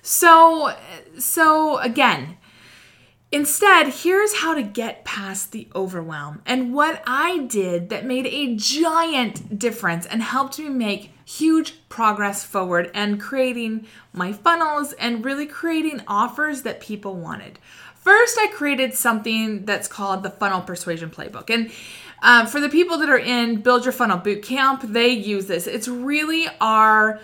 So 0.00 0.74
so 1.18 1.78
again 1.78 2.38
Instead, 3.34 3.88
here's 3.88 4.36
how 4.36 4.54
to 4.54 4.62
get 4.62 5.04
past 5.04 5.50
the 5.50 5.66
overwhelm 5.74 6.40
and 6.46 6.72
what 6.72 7.02
I 7.04 7.38
did 7.38 7.88
that 7.88 8.06
made 8.06 8.26
a 8.26 8.54
giant 8.54 9.58
difference 9.58 10.06
and 10.06 10.22
helped 10.22 10.60
me 10.60 10.68
make 10.68 11.10
huge 11.24 11.74
progress 11.88 12.44
forward 12.44 12.92
and 12.94 13.20
creating 13.20 13.88
my 14.12 14.32
funnels 14.32 14.92
and 14.92 15.24
really 15.24 15.46
creating 15.46 16.00
offers 16.06 16.62
that 16.62 16.80
people 16.80 17.16
wanted. 17.16 17.58
First, 17.96 18.38
I 18.38 18.46
created 18.54 18.94
something 18.94 19.64
that's 19.64 19.88
called 19.88 20.22
the 20.22 20.30
Funnel 20.30 20.60
Persuasion 20.60 21.10
Playbook. 21.10 21.52
And 21.52 21.72
uh, 22.22 22.46
for 22.46 22.60
the 22.60 22.68
people 22.68 22.98
that 22.98 23.08
are 23.08 23.18
in 23.18 23.62
Build 23.62 23.84
Your 23.84 23.90
Funnel 23.90 24.18
Bootcamp, 24.18 24.92
they 24.92 25.08
use 25.08 25.46
this. 25.46 25.66
It's 25.66 25.88
really 25.88 26.46
our 26.60 27.18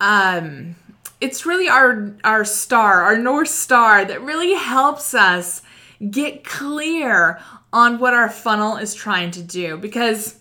um, 0.00 0.76
it's 1.20 1.44
really 1.46 1.68
our 1.68 2.14
our 2.24 2.44
star, 2.44 3.02
our 3.02 3.16
north 3.16 3.48
star 3.48 4.04
that 4.04 4.22
really 4.22 4.54
helps 4.54 5.14
us 5.14 5.62
get 6.10 6.44
clear 6.44 7.40
on 7.72 7.98
what 7.98 8.14
our 8.14 8.30
funnel 8.30 8.76
is 8.76 8.94
trying 8.94 9.30
to 9.32 9.42
do. 9.42 9.76
Because 9.76 10.40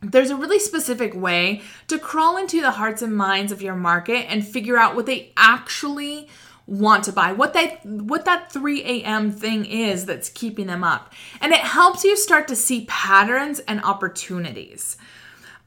there's 0.00 0.30
a 0.30 0.36
really 0.36 0.58
specific 0.58 1.14
way 1.14 1.60
to 1.88 1.98
crawl 1.98 2.36
into 2.36 2.60
the 2.60 2.72
hearts 2.72 3.02
and 3.02 3.16
minds 3.16 3.52
of 3.52 3.60
your 3.60 3.74
market 3.74 4.30
and 4.30 4.46
figure 4.46 4.78
out 4.78 4.94
what 4.94 5.06
they 5.06 5.32
actually 5.36 6.28
want 6.66 7.02
to 7.02 7.10
buy 7.10 7.32
what 7.32 7.54
that 7.54 7.84
what 7.86 8.26
that 8.26 8.52
3 8.52 8.82
a.m 8.84 9.32
thing 9.32 9.64
is 9.64 10.04
that's 10.04 10.28
keeping 10.28 10.66
them 10.66 10.84
up. 10.84 11.12
And 11.40 11.52
it 11.52 11.60
helps 11.60 12.04
you 12.04 12.16
start 12.16 12.46
to 12.48 12.56
see 12.56 12.84
patterns 12.86 13.58
and 13.60 13.82
opportunities 13.82 14.98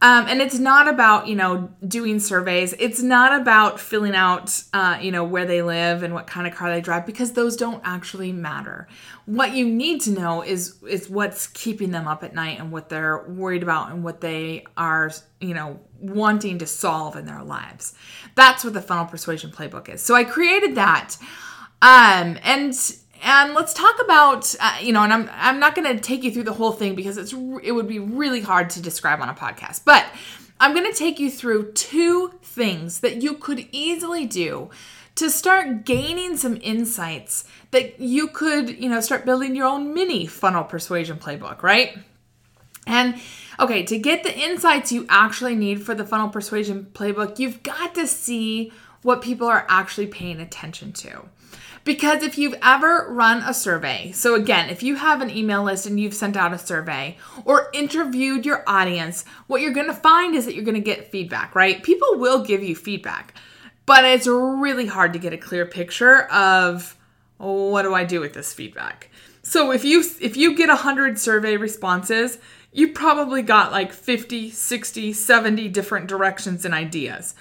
um, 0.03 0.25
and 0.27 0.41
it's 0.41 0.57
not 0.57 0.87
about, 0.87 1.27
you 1.27 1.35
know, 1.35 1.69
doing 1.87 2.19
surveys. 2.19 2.73
It's 2.79 3.03
not 3.03 3.39
about 3.39 3.79
filling 3.79 4.15
out, 4.15 4.63
uh, 4.73 4.97
you 4.99 5.11
know, 5.11 5.23
where 5.23 5.45
they 5.45 5.61
live 5.61 6.01
and 6.01 6.15
what 6.15 6.25
kind 6.25 6.47
of 6.47 6.55
car 6.55 6.71
they 6.71 6.81
drive 6.81 7.05
because 7.05 7.33
those 7.33 7.55
don't 7.55 7.81
actually 7.85 8.31
matter. 8.31 8.87
What 9.25 9.53
you 9.53 9.67
need 9.67 10.01
to 10.01 10.11
know 10.11 10.41
is 10.41 10.81
is 10.87 11.07
what's 11.07 11.45
keeping 11.45 11.91
them 11.91 12.07
up 12.07 12.23
at 12.23 12.33
night 12.33 12.59
and 12.59 12.71
what 12.71 12.89
they're 12.89 13.23
worried 13.27 13.61
about 13.61 13.91
and 13.91 14.03
what 14.03 14.21
they 14.21 14.65
are, 14.75 15.11
you 15.39 15.53
know, 15.53 15.79
wanting 15.99 16.57
to 16.57 16.65
solve 16.65 17.15
in 17.15 17.25
their 17.25 17.43
lives. 17.43 17.93
That's 18.33 18.63
what 18.63 18.73
the 18.73 18.81
funnel 18.81 19.05
persuasion 19.05 19.51
playbook 19.51 19.87
is. 19.87 20.01
So 20.01 20.15
I 20.15 20.23
created 20.23 20.75
that. 20.75 21.17
Um, 21.83 22.37
and 22.43 22.73
and 23.21 23.53
let's 23.53 23.73
talk 23.73 24.01
about 24.03 24.53
uh, 24.59 24.77
you 24.81 24.91
know 24.91 25.03
and 25.03 25.13
i'm 25.13 25.29
i'm 25.33 25.59
not 25.59 25.75
going 25.75 25.95
to 25.95 26.01
take 26.01 26.23
you 26.23 26.31
through 26.31 26.43
the 26.43 26.53
whole 26.53 26.71
thing 26.71 26.95
because 26.95 27.17
it's 27.17 27.33
it 27.63 27.71
would 27.71 27.87
be 27.87 27.99
really 27.99 28.41
hard 28.41 28.69
to 28.69 28.81
describe 28.81 29.21
on 29.21 29.29
a 29.29 29.33
podcast 29.33 29.83
but 29.85 30.05
i'm 30.59 30.73
going 30.73 30.89
to 30.91 30.97
take 30.97 31.19
you 31.19 31.29
through 31.29 31.71
two 31.73 32.31
things 32.41 32.99
that 32.99 33.21
you 33.21 33.33
could 33.35 33.67
easily 33.71 34.25
do 34.25 34.69
to 35.15 35.29
start 35.29 35.85
gaining 35.85 36.37
some 36.37 36.57
insights 36.61 37.45
that 37.71 37.99
you 37.99 38.27
could 38.27 38.69
you 38.81 38.89
know 38.89 38.99
start 38.99 39.25
building 39.25 39.55
your 39.55 39.67
own 39.67 39.93
mini 39.93 40.25
funnel 40.25 40.63
persuasion 40.63 41.17
playbook 41.17 41.63
right? 41.63 41.97
And 42.87 43.21
okay 43.59 43.83
to 43.83 43.97
get 43.97 44.23
the 44.23 44.35
insights 44.37 44.91
you 44.91 45.05
actually 45.09 45.55
need 45.55 45.83
for 45.83 45.93
the 45.93 46.05
funnel 46.05 46.29
persuasion 46.29 46.87
playbook 46.93 47.37
you've 47.37 47.61
got 47.61 47.93
to 47.95 48.07
see 48.07 48.71
what 49.03 49.21
people 49.21 49.47
are 49.47 49.65
actually 49.69 50.07
paying 50.07 50.39
attention 50.39 50.93
to 50.93 51.25
because 51.83 52.21
if 52.21 52.37
you've 52.37 52.55
ever 52.61 53.07
run 53.09 53.39
a 53.39 53.53
survey, 53.53 54.11
so 54.11 54.35
again, 54.35 54.69
if 54.69 54.83
you 54.83 54.95
have 54.95 55.21
an 55.21 55.31
email 55.31 55.63
list 55.63 55.85
and 55.85 55.99
you've 55.99 56.13
sent 56.13 56.37
out 56.37 56.53
a 56.53 56.57
survey 56.57 57.17
or 57.43 57.69
interviewed 57.73 58.45
your 58.45 58.63
audience, 58.67 59.25
what 59.47 59.61
you're 59.61 59.73
gonna 59.73 59.93
find 59.93 60.35
is 60.35 60.45
that 60.45 60.53
you're 60.53 60.65
gonna 60.65 60.79
get 60.79 61.11
feedback, 61.11 61.55
right? 61.55 61.81
People 61.81 62.19
will 62.19 62.43
give 62.43 62.63
you 62.63 62.75
feedback, 62.75 63.33
but 63.85 64.05
it's 64.05 64.27
really 64.27 64.85
hard 64.85 65.13
to 65.13 65.19
get 65.19 65.33
a 65.33 65.37
clear 65.37 65.65
picture 65.65 66.23
of 66.25 66.95
what 67.37 67.81
do 67.81 67.95
I 67.95 68.03
do 68.03 68.19
with 68.19 68.33
this 68.33 68.53
feedback. 68.53 69.09
So 69.41 69.71
if 69.71 69.83
you 69.83 70.03
if 70.19 70.37
you 70.37 70.55
get 70.55 70.69
100 70.69 71.17
survey 71.17 71.57
responses, 71.57 72.37
you 72.71 72.89
probably 72.89 73.41
got 73.41 73.71
like 73.71 73.91
50, 73.91 74.51
60, 74.51 75.13
70 75.13 75.67
different 75.69 76.07
directions 76.07 76.63
and 76.63 76.75
ideas 76.75 77.33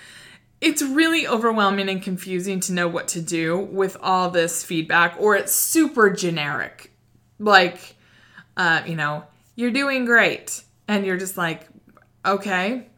it's 0.60 0.82
really 0.82 1.26
overwhelming 1.26 1.88
and 1.88 2.02
confusing 2.02 2.60
to 2.60 2.72
know 2.72 2.86
what 2.86 3.08
to 3.08 3.22
do 3.22 3.58
with 3.58 3.96
all 4.02 4.30
this 4.30 4.62
feedback, 4.64 5.16
or 5.18 5.34
it's 5.34 5.54
super 5.54 6.10
generic. 6.10 6.92
Like, 7.38 7.96
uh, 8.56 8.82
you 8.86 8.94
know, 8.94 9.24
you're 9.56 9.70
doing 9.70 10.04
great. 10.04 10.62
And 10.86 11.06
you're 11.06 11.16
just 11.16 11.38
like, 11.38 11.66
okay. 12.26 12.88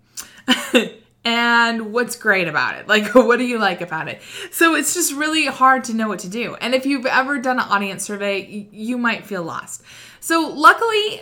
and 1.25 1.92
what's 1.92 2.16
great 2.16 2.49
about 2.49 2.78
it? 2.78 2.88
Like, 2.88 3.14
what 3.14 3.38
do 3.38 3.45
you 3.45 3.59
like 3.59 3.81
about 3.81 4.09
it? 4.09 4.21
So 4.50 4.75
it's 4.75 4.95
just 4.95 5.12
really 5.12 5.47
hard 5.47 5.85
to 5.85 5.95
know 5.95 6.09
what 6.09 6.19
to 6.21 6.28
do. 6.28 6.57
And 6.57 6.75
if 6.75 6.85
you've 6.85 7.07
ever 7.07 7.38
done 7.38 7.61
an 7.61 7.69
audience 7.69 8.04
survey, 8.04 8.69
you 8.73 8.99
might 8.99 9.25
feel 9.25 9.45
lost. 9.45 9.83
So, 10.19 10.49
luckily, 10.49 11.21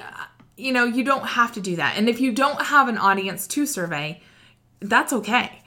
you 0.57 0.73
know, 0.73 0.85
you 0.85 1.05
don't 1.05 1.27
have 1.27 1.53
to 1.53 1.61
do 1.61 1.77
that. 1.77 1.99
And 1.99 2.09
if 2.09 2.21
you 2.21 2.33
don't 2.33 2.63
have 2.63 2.89
an 2.89 2.97
audience 2.97 3.47
to 3.49 3.67
survey, 3.67 4.23
that's 4.81 5.13
okay 5.13 5.60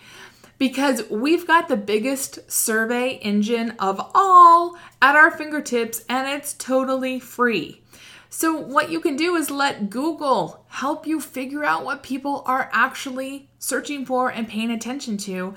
because 0.63 1.03
we've 1.09 1.45
got 1.45 1.67
the 1.67 1.75
biggest 1.75 2.49
survey 2.49 3.15
engine 3.15 3.71
of 3.79 3.99
all 4.15 4.77
at 5.01 5.13
our 5.13 5.29
fingertips 5.29 6.05
and 6.07 6.25
it's 6.29 6.53
totally 6.53 7.19
free. 7.19 7.81
So, 8.29 8.55
what 8.55 8.89
you 8.89 9.01
can 9.01 9.17
do 9.17 9.35
is 9.35 9.51
let 9.51 9.89
Google 9.89 10.63
help 10.69 11.05
you 11.05 11.19
figure 11.19 11.65
out 11.65 11.83
what 11.83 12.01
people 12.01 12.43
are 12.45 12.69
actually 12.71 13.49
searching 13.59 14.05
for 14.05 14.29
and 14.29 14.47
paying 14.47 14.71
attention 14.71 15.17
to 15.17 15.53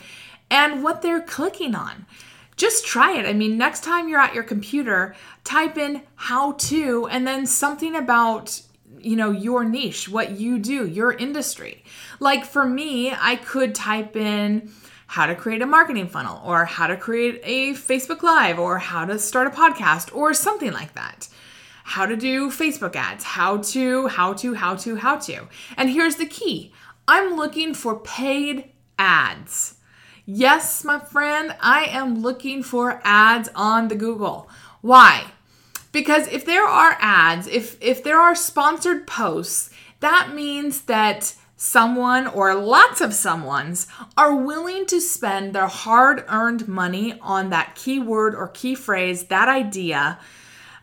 and 0.50 0.82
what 0.82 1.02
they're 1.02 1.20
clicking 1.20 1.76
on. 1.76 2.04
Just 2.56 2.84
try 2.84 3.16
it. 3.16 3.26
I 3.26 3.32
mean, 3.32 3.56
next 3.56 3.84
time 3.84 4.08
you're 4.08 4.18
at 4.18 4.34
your 4.34 4.42
computer, 4.42 5.14
type 5.44 5.78
in 5.78 6.02
how 6.16 6.52
to 6.52 7.06
and 7.12 7.24
then 7.24 7.46
something 7.46 7.94
about 7.94 8.60
you 9.06 9.16
know 9.16 9.30
your 9.30 9.64
niche 9.64 10.08
what 10.08 10.32
you 10.32 10.58
do 10.58 10.86
your 10.86 11.12
industry 11.12 11.84
like 12.20 12.44
for 12.44 12.66
me 12.66 13.12
i 13.12 13.36
could 13.36 13.74
type 13.74 14.16
in 14.16 14.70
how 15.06 15.26
to 15.26 15.34
create 15.34 15.62
a 15.62 15.66
marketing 15.66 16.08
funnel 16.08 16.40
or 16.44 16.64
how 16.64 16.86
to 16.86 16.96
create 16.96 17.40
a 17.44 17.72
Facebook 17.72 18.22
Live 18.22 18.58
or 18.58 18.78
how 18.78 19.04
to 19.04 19.18
start 19.18 19.46
a 19.46 19.50
podcast 19.50 20.14
or 20.14 20.34
something 20.34 20.72
like 20.72 20.94
that. 20.94 21.28
How 21.84 22.06
to 22.06 22.16
do 22.16 22.50
Facebook 22.50 22.96
ads, 22.96 23.22
how 23.22 23.58
to, 23.58 24.08
how 24.08 24.32
to, 24.34 24.54
how 24.54 24.74
to, 24.76 24.96
how 24.96 25.16
to. 25.18 25.48
And 25.76 25.90
here's 25.90 26.16
the 26.16 26.26
key 26.26 26.72
I'm 27.06 27.36
looking 27.36 27.72
for 27.74 28.00
paid 28.00 28.72
ads. 28.98 29.74
Yes, 30.24 30.82
my 30.82 30.98
friend, 30.98 31.54
I 31.60 31.84
am 31.84 32.20
looking 32.20 32.64
for 32.64 33.00
ads 33.04 33.48
on 33.54 33.86
the 33.86 33.94
Google. 33.94 34.50
Why? 34.80 35.30
Because 35.96 36.26
if 36.26 36.44
there 36.44 36.66
are 36.66 36.98
ads, 37.00 37.46
if 37.46 37.78
if 37.80 38.04
there 38.04 38.20
are 38.20 38.34
sponsored 38.34 39.06
posts, 39.06 39.70
that 40.00 40.34
means 40.34 40.82
that 40.82 41.34
someone 41.56 42.26
or 42.26 42.54
lots 42.54 43.00
of 43.00 43.14
someone's 43.14 43.86
are 44.14 44.36
willing 44.36 44.84
to 44.88 45.00
spend 45.00 45.54
their 45.54 45.68
hard 45.68 46.22
earned 46.28 46.68
money 46.68 47.18
on 47.22 47.48
that 47.48 47.76
keyword 47.76 48.34
or 48.34 48.48
key 48.48 48.74
phrase, 48.74 49.28
that 49.28 49.48
idea. 49.48 50.18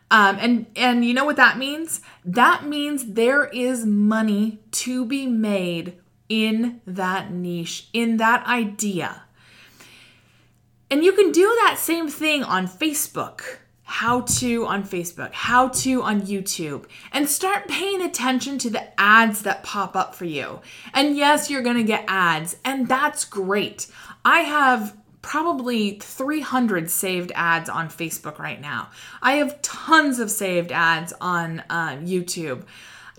Um, 0.10 0.40
and 0.42 0.66
and 0.76 1.06
you 1.06 1.14
know 1.14 1.26
what 1.26 1.36
that 1.36 1.60
means? 1.60 2.02
That 2.26 2.66
means 2.66 3.14
there 3.14 3.46
is 3.46 3.86
money 3.86 4.62
to 4.72 5.06
be 5.06 5.28
made 5.28 5.94
in 6.28 6.82
that 6.88 7.32
niche, 7.32 7.88
in 7.94 8.18
that 8.18 8.48
idea. 8.48 9.26
And 10.90 11.04
you 11.04 11.12
can 11.14 11.32
do 11.32 11.46
that 11.62 11.76
same 11.78 12.08
thing 12.08 12.44
on 12.44 12.68
Facebook 12.68 13.60
how 13.84 14.22
to 14.22 14.66
on 14.66 14.84
Facebook, 14.84 15.32
how 15.34 15.68
to 15.68 16.02
on 16.02 16.22
YouTube, 16.22 16.86
and 17.12 17.28
start 17.28 17.68
paying 17.68 18.02
attention 18.02 18.58
to 18.60 18.70
the 18.70 19.00
ads 19.00 19.42
that 19.44 19.64
pop 19.64 19.96
up 19.96 20.16
for 20.16 20.26
you. 20.26 20.62
And 20.94 21.16
yes, 21.18 21.50
you're 21.50 21.62
gonna 21.62 21.84
get 21.84 22.06
ads, 22.08 22.58
and 22.64 22.88
that's 22.88 23.26
great. 23.26 23.88
I 24.24 24.40
have 24.40 24.96
probably 25.22 25.98
300 26.00 26.90
saved 26.90 27.32
ads 27.34 27.70
on 27.70 27.88
Facebook 27.88 28.40
right 28.40 28.60
now. 28.60 28.90
I 29.22 29.34
have 29.34 29.62
tons 29.62 30.20
of 30.20 30.30
saved 30.30 30.72
ads 30.72 31.14
on 31.20 31.64
uh, 31.70 31.96
YouTube 31.98 32.66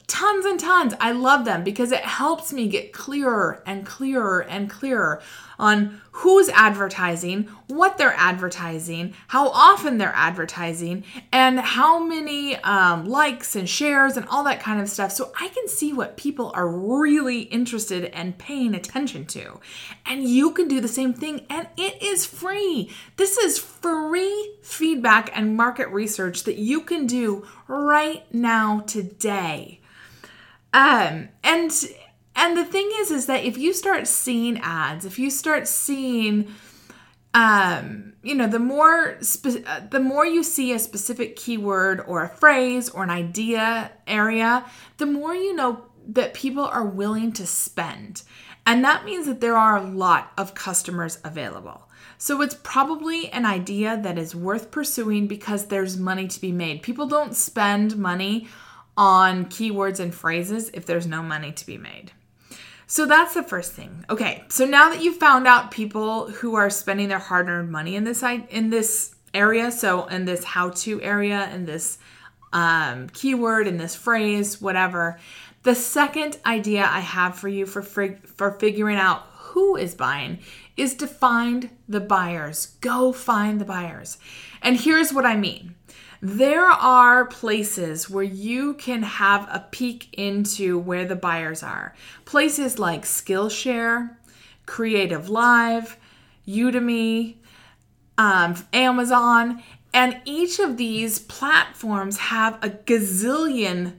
tons 0.07 0.45
and 0.45 0.61
tons. 0.61 0.95
I 1.01 1.13
love 1.13 1.45
them 1.45 1.65
because 1.65 1.91
it 1.91 2.05
helps 2.05 2.53
me 2.53 2.69
get 2.69 2.93
clearer 2.93 3.63
and 3.67 3.87
clearer 3.87 4.41
and 4.41 4.69
clearer 4.69 5.23
on 5.59 6.01
who's 6.11 6.49
advertising, 6.51 7.45
what 7.69 7.97
they're 7.97 8.15
advertising, 8.17 9.15
how 9.29 9.49
often 9.49 9.99
they're 9.99 10.13
advertising, 10.15 11.05
and 11.33 11.59
how 11.59 12.05
many 12.05 12.57
um, 12.57 13.07
likes 13.07 13.57
and 13.57 13.69
shares 13.69 14.17
and 14.17 14.27
all 14.29 14.45
that 14.45 14.61
kind 14.61 14.81
of 14.81 14.89
stuff. 14.89 15.13
So 15.13 15.33
I 15.41 15.49
can 15.49 15.69
see 15.69 15.93
what 15.93 16.17
people 16.17 16.53
are 16.55 16.69
really 16.69 17.43
interested 17.43 18.07
and 18.07 18.37
paying 18.37 18.75
attention 18.75 19.27
to. 19.27 19.61
And 20.05 20.29
you 20.29 20.51
can 20.53 20.69
do 20.69 20.81
the 20.81 20.89
same 20.89 21.15
thing, 21.15 21.47
and 21.49 21.69
it 21.77 22.03
is 22.03 22.27
free. 22.27 22.91
This 23.17 23.39
is 23.39 23.59
free 23.59 24.57
feedback 24.63 25.31
and 25.37 25.57
market 25.57 25.89
research 25.89 26.45
that 26.45 26.59
you 26.59 26.81
can 26.81 27.07
do 27.07 27.47
right 27.69 28.25
now 28.35 28.81
today. 28.81 29.81
Um, 30.75 31.29
and 31.45 31.73
and 32.37 32.57
the 32.59 32.65
thing 32.65 32.91
is, 32.97 33.13
is 33.13 33.27
that 33.27 33.45
if 33.45 33.57
you 33.57 33.73
start 33.73 34.09
seeing 34.09 34.59
ads, 34.59 35.05
if 35.05 35.21
you 35.21 35.31
start 35.31 35.69
seeing, 35.69 36.49
um, 37.33 38.15
you 38.25 38.35
know, 38.35 38.49
the 38.49 38.59
more 38.59 39.17
spe- 39.21 39.65
uh, 39.67 39.83
the 39.89 40.01
more 40.01 40.27
you 40.27 40.43
see 40.43 40.73
a 40.73 40.81
specific 40.81 41.37
keyword 41.37 42.01
or 42.01 42.25
a 42.25 42.29
phrase 42.29 42.91
or 42.91 43.05
an 43.05 43.11
idea 43.11 43.93
area, 44.09 44.67
the 44.97 45.07
more 45.07 45.35
you 45.35 45.55
know 45.55 45.87
that 46.09 46.35
people 46.35 46.65
are 46.65 46.85
willing 46.85 47.33
to 47.33 47.47
spend. 47.47 48.25
And 48.67 48.85
that 48.85 49.05
means 49.05 49.27
that 49.27 49.41
there 49.41 49.57
are 49.57 49.77
a 49.77 49.87
lot 49.87 50.33
of 50.37 50.55
customers 50.55 51.19
available. 51.23 51.89
So 52.19 52.41
it's 52.41 52.57
probably 52.63 53.29
an 53.31 53.47
idea 53.47 54.01
that 54.03 54.19
is 54.19 54.35
worth 54.35 54.71
pursuing 54.71 55.27
because 55.27 55.67
there's 55.67 55.99
money 55.99 56.27
to 56.27 56.41
be 56.41 56.51
made. 56.51 56.83
People 56.83 57.07
don't 57.07 57.37
spend 57.37 57.97
money 57.97 58.49
on 58.97 59.47
keywords 59.47 60.01
and 60.01 60.15
phrases 60.15 60.71
if 60.75 60.87
there's 60.87 61.07
no 61.07 61.23
money 61.23 61.53
to 61.53 61.67
be 61.67 61.79
made. 61.79 62.13
So 62.87 63.07
that's 63.07 63.35
the 63.35 63.43
first 63.43 63.73
thing. 63.73 64.05
Okay, 64.11 64.45
so 64.49 64.67
now 64.67 64.91
that 64.91 65.03
you've 65.03 65.17
found 65.17 65.47
out 65.47 65.71
people 65.71 66.29
who 66.29 66.55
are 66.55 66.71
spending 66.71 67.09
their 67.09 67.19
hard-earned 67.19 67.71
money 67.71 67.97
in 67.97 68.05
this 68.05 68.23
in 68.51 68.71
this 68.71 69.15
area, 69.33 69.73
so 69.73 70.07
in 70.07 70.27
this 70.27 70.45
how-to 70.45 71.03
area, 71.03 71.51
in 71.53 71.65
this 71.65 71.99
um, 72.53 73.09
keyword, 73.09 73.67
in 73.67 73.79
this 73.79 73.97
phrase, 73.97 74.61
whatever. 74.61 75.19
The 75.65 75.75
second 75.75 76.39
idea 76.45 76.85
I 76.85 77.01
have 77.01 77.37
for 77.37 77.49
you 77.49 77.67
for 77.67 77.83
for 77.83 78.59
figuring 78.61 78.97
out 78.97 79.25
who 79.33 79.77
is 79.77 79.95
buying 79.95 80.41
is 80.77 80.95
to 80.97 81.07
find 81.07 81.71
the 81.89 82.01
buyers. 82.01 82.77
Go 82.81 83.13
find 83.13 83.61
the 83.61 83.65
buyers. 83.65 84.19
And 84.61 84.77
here's 84.77 85.13
what 85.13 85.25
I 85.25 85.37
mean. 85.37 85.75
There 86.27 86.65
are 86.65 87.27
places 87.27 88.09
where 88.09 88.25
you 88.25 88.73
can 88.73 89.03
have 89.03 89.47
a 89.51 89.67
peek 89.71 90.09
into 90.15 90.79
where 90.79 91.05
the 91.05 91.15
buyers 91.15 91.63
are. 91.63 91.95
Places 92.25 92.79
like 92.79 93.03
Skillshare, 93.03 94.17
Creative 94.65 95.29
Live, 95.29 95.99
Udemy, 96.49 97.35
um, 98.17 98.55
Amazon, 98.73 99.63
and 99.93 100.19
each 100.25 100.59
of 100.59 100.79
these 100.79 101.19
platforms 101.19 102.17
have 102.17 102.55
a 102.65 102.71
gazillion, 102.71 103.99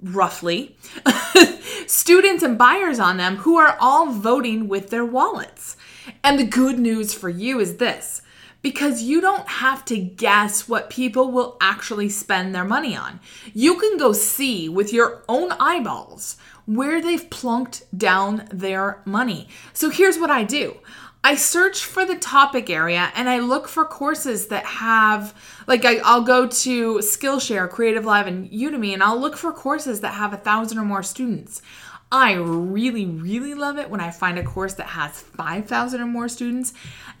roughly, 0.00 0.76
students 1.88 2.44
and 2.44 2.58
buyers 2.58 3.00
on 3.00 3.16
them 3.16 3.38
who 3.38 3.56
are 3.56 3.76
all 3.80 4.12
voting 4.12 4.68
with 4.68 4.90
their 4.90 5.04
wallets. 5.04 5.76
And 6.22 6.38
the 6.38 6.44
good 6.44 6.78
news 6.78 7.12
for 7.12 7.28
you 7.28 7.58
is 7.58 7.78
this 7.78 8.22
because 8.62 9.02
you 9.02 9.20
don't 9.20 9.48
have 9.48 9.84
to 9.86 9.98
guess 9.98 10.68
what 10.68 10.90
people 10.90 11.30
will 11.30 11.56
actually 11.60 12.08
spend 12.08 12.54
their 12.54 12.64
money 12.64 12.96
on. 12.96 13.20
You 13.54 13.76
can 13.78 13.96
go 13.96 14.12
see 14.12 14.68
with 14.68 14.92
your 14.92 15.24
own 15.28 15.52
eyeballs 15.52 16.36
where 16.66 17.00
they've 17.00 17.28
plunked 17.30 17.82
down 17.96 18.46
their 18.52 19.02
money. 19.04 19.48
So 19.72 19.90
here's 19.90 20.18
what 20.18 20.30
I 20.30 20.44
do. 20.44 20.76
I 21.22 21.34
search 21.34 21.84
for 21.84 22.06
the 22.06 22.16
topic 22.16 22.70
area 22.70 23.12
and 23.14 23.28
I 23.28 23.40
look 23.40 23.68
for 23.68 23.84
courses 23.84 24.46
that 24.46 24.64
have, 24.64 25.34
like, 25.66 25.84
I, 25.84 25.96
will 25.96 26.24
go 26.24 26.46
to 26.46 26.98
Skillshare, 26.98 27.68
Creative 27.68 28.06
Live, 28.06 28.26
and 28.26 28.50
Udemy, 28.50 28.94
and 28.94 29.02
I'll 29.02 29.20
look 29.20 29.36
for 29.36 29.52
courses 29.52 30.00
that 30.00 30.14
have 30.14 30.32
a 30.32 30.38
thousand 30.38 30.78
or 30.78 30.84
more 30.84 31.02
students. 31.02 31.60
I 32.12 32.32
really, 32.32 33.06
really 33.06 33.54
love 33.54 33.78
it 33.78 33.88
when 33.88 34.00
I 34.00 34.10
find 34.10 34.38
a 34.38 34.42
course 34.42 34.74
that 34.74 34.88
has 34.88 35.20
5,000 35.20 36.00
or 36.00 36.06
more 36.06 36.28
students. 36.28 36.72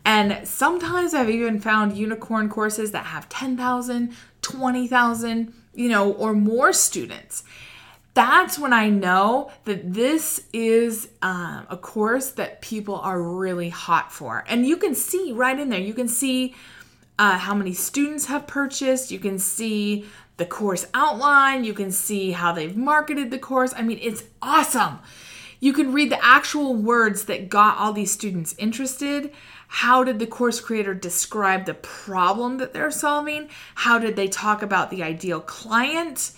And 0.04 0.46
sometimes 0.46 1.14
I've 1.14 1.30
even 1.30 1.60
found 1.60 1.96
unicorn 1.96 2.48
courses 2.48 2.90
that 2.90 3.06
have 3.06 3.28
10,000, 3.28 4.16
20,000, 4.42 5.54
you 5.74 5.88
know, 5.88 6.12
or 6.12 6.32
more 6.32 6.72
students. 6.72 7.44
That's 8.14 8.58
when 8.58 8.72
I 8.72 8.88
know 8.88 9.52
that 9.66 9.94
this 9.94 10.42
is 10.52 11.08
um, 11.22 11.66
a 11.70 11.76
course 11.76 12.32
that 12.32 12.60
people 12.60 12.96
are 12.96 13.22
really 13.22 13.68
hot 13.68 14.12
for. 14.12 14.44
And 14.48 14.66
you 14.66 14.76
can 14.76 14.96
see 14.96 15.30
right 15.30 15.58
in 15.58 15.68
there, 15.68 15.78
you 15.78 15.94
can 15.94 16.08
see 16.08 16.56
uh, 17.20 17.38
how 17.38 17.54
many 17.54 17.74
students 17.74 18.26
have 18.26 18.48
purchased, 18.48 19.12
you 19.12 19.20
can 19.20 19.38
see 19.38 20.06
the 20.40 20.46
course 20.46 20.86
outline, 20.94 21.62
you 21.62 21.72
can 21.72 21.92
see 21.92 22.32
how 22.32 22.50
they've 22.52 22.76
marketed 22.76 23.30
the 23.30 23.38
course. 23.38 23.72
I 23.76 23.82
mean, 23.82 24.00
it's 24.02 24.24
awesome. 24.42 24.98
You 25.60 25.72
can 25.72 25.92
read 25.92 26.10
the 26.10 26.24
actual 26.24 26.74
words 26.74 27.26
that 27.26 27.50
got 27.50 27.76
all 27.76 27.92
these 27.92 28.10
students 28.10 28.54
interested. 28.58 29.32
How 29.68 30.02
did 30.02 30.18
the 30.18 30.26
course 30.26 30.58
creator 30.58 30.94
describe 30.94 31.66
the 31.66 31.74
problem 31.74 32.56
that 32.56 32.72
they're 32.72 32.90
solving? 32.90 33.50
How 33.76 33.98
did 33.98 34.16
they 34.16 34.26
talk 34.26 34.62
about 34.62 34.90
the 34.90 35.02
ideal 35.02 35.40
client? 35.40 36.32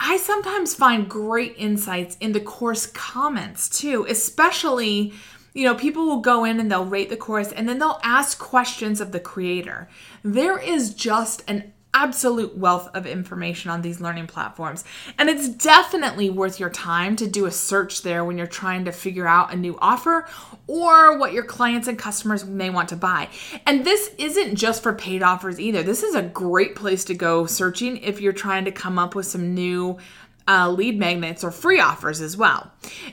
I 0.00 0.16
sometimes 0.16 0.74
find 0.74 1.08
great 1.08 1.54
insights 1.56 2.16
in 2.20 2.32
the 2.32 2.40
course 2.40 2.86
comments 2.86 3.68
too, 3.68 4.04
especially 4.08 5.14
you 5.52 5.64
know, 5.64 5.74
people 5.74 6.06
will 6.06 6.20
go 6.20 6.44
in 6.44 6.60
and 6.60 6.70
they'll 6.70 6.84
rate 6.84 7.08
the 7.08 7.16
course 7.16 7.50
and 7.50 7.68
then 7.68 7.78
they'll 7.78 8.00
ask 8.04 8.38
questions 8.38 9.00
of 9.00 9.10
the 9.10 9.18
creator. 9.18 9.88
There 10.22 10.58
is 10.58 10.94
just 10.94 11.42
an 11.48 11.72
absolute 11.92 12.56
wealth 12.56 12.88
of 12.94 13.06
information 13.06 13.70
on 13.70 13.82
these 13.82 14.00
learning 14.00 14.26
platforms. 14.26 14.84
And 15.18 15.28
it's 15.28 15.48
definitely 15.48 16.30
worth 16.30 16.60
your 16.60 16.70
time 16.70 17.16
to 17.16 17.26
do 17.26 17.46
a 17.46 17.50
search 17.50 18.02
there 18.02 18.24
when 18.24 18.38
you're 18.38 18.46
trying 18.46 18.84
to 18.84 18.92
figure 18.92 19.26
out 19.26 19.52
a 19.52 19.56
new 19.56 19.76
offer 19.80 20.26
or 20.66 21.18
what 21.18 21.32
your 21.32 21.44
clients 21.44 21.88
and 21.88 21.98
customers 21.98 22.44
may 22.44 22.70
want 22.70 22.88
to 22.90 22.96
buy. 22.96 23.28
And 23.66 23.84
this 23.84 24.10
isn't 24.18 24.54
just 24.54 24.82
for 24.82 24.92
paid 24.92 25.22
offers 25.22 25.58
either. 25.58 25.82
This 25.82 26.02
is 26.02 26.14
a 26.14 26.22
great 26.22 26.76
place 26.76 27.04
to 27.06 27.14
go 27.14 27.46
searching 27.46 27.96
if 27.98 28.20
you're 28.20 28.32
trying 28.32 28.64
to 28.66 28.72
come 28.72 28.98
up 28.98 29.14
with 29.14 29.26
some 29.26 29.54
new 29.54 29.98
uh, 30.46 30.70
lead 30.70 30.98
magnets 30.98 31.44
or 31.44 31.50
free 31.50 31.80
offers 31.80 32.20
as 32.20 32.36
well. 32.36 32.70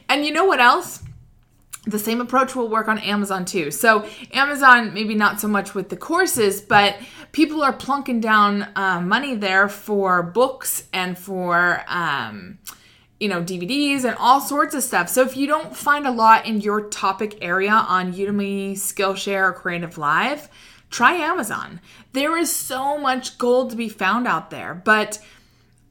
And 0.10 0.26
you 0.26 0.32
know 0.32 0.46
what 0.46 0.60
else? 0.60 1.04
The 1.88 1.98
same 1.98 2.20
approach 2.20 2.56
will 2.56 2.68
work 2.68 2.88
on 2.88 3.00
Amazon 3.00 3.46
too. 3.46 3.72
So, 3.72 4.08
Amazon, 4.34 4.94
maybe 4.94 5.16
not 5.16 5.40
so 5.40 5.48
much 5.48 5.74
with 5.74 5.90
the 5.90 5.98
courses, 5.98 6.62
but 6.62 6.98
people 7.32 7.64
are 7.64 7.74
plunking 7.74 8.20
down 8.20 8.68
uh, 8.76 9.00
money 9.02 9.36
there 9.36 9.70
for 9.70 10.22
books 10.22 10.88
and 10.92 11.18
for, 11.18 11.84
um, 11.88 12.60
you 13.20 13.30
know, 13.30 13.42
DVDs 13.42 14.04
and 14.04 14.16
all 14.20 14.42
sorts 14.42 14.76
of 14.76 14.84
stuff. 14.84 15.08
So, 15.08 15.24
if 15.24 15.38
you 15.38 15.48
don't 15.48 15.76
find 15.76 16.06
a 16.06 16.12
lot 16.12 16.46
in 16.46 16.60
your 16.60 16.90
topic 16.90 17.38
area 17.42 17.72
on 17.72 18.14
Udemy, 18.14 18.74
Skillshare, 18.74 19.50
or 19.50 19.54
Creative 19.54 19.98
Live, 19.98 20.50
try 20.90 21.14
Amazon. 21.14 21.80
There 22.12 22.38
is 22.38 22.54
so 22.54 22.98
much 22.98 23.38
gold 23.38 23.70
to 23.72 23.78
be 23.78 23.90
found 23.90 24.28
out 24.28 24.50
there, 24.50 24.76
but 24.76 25.20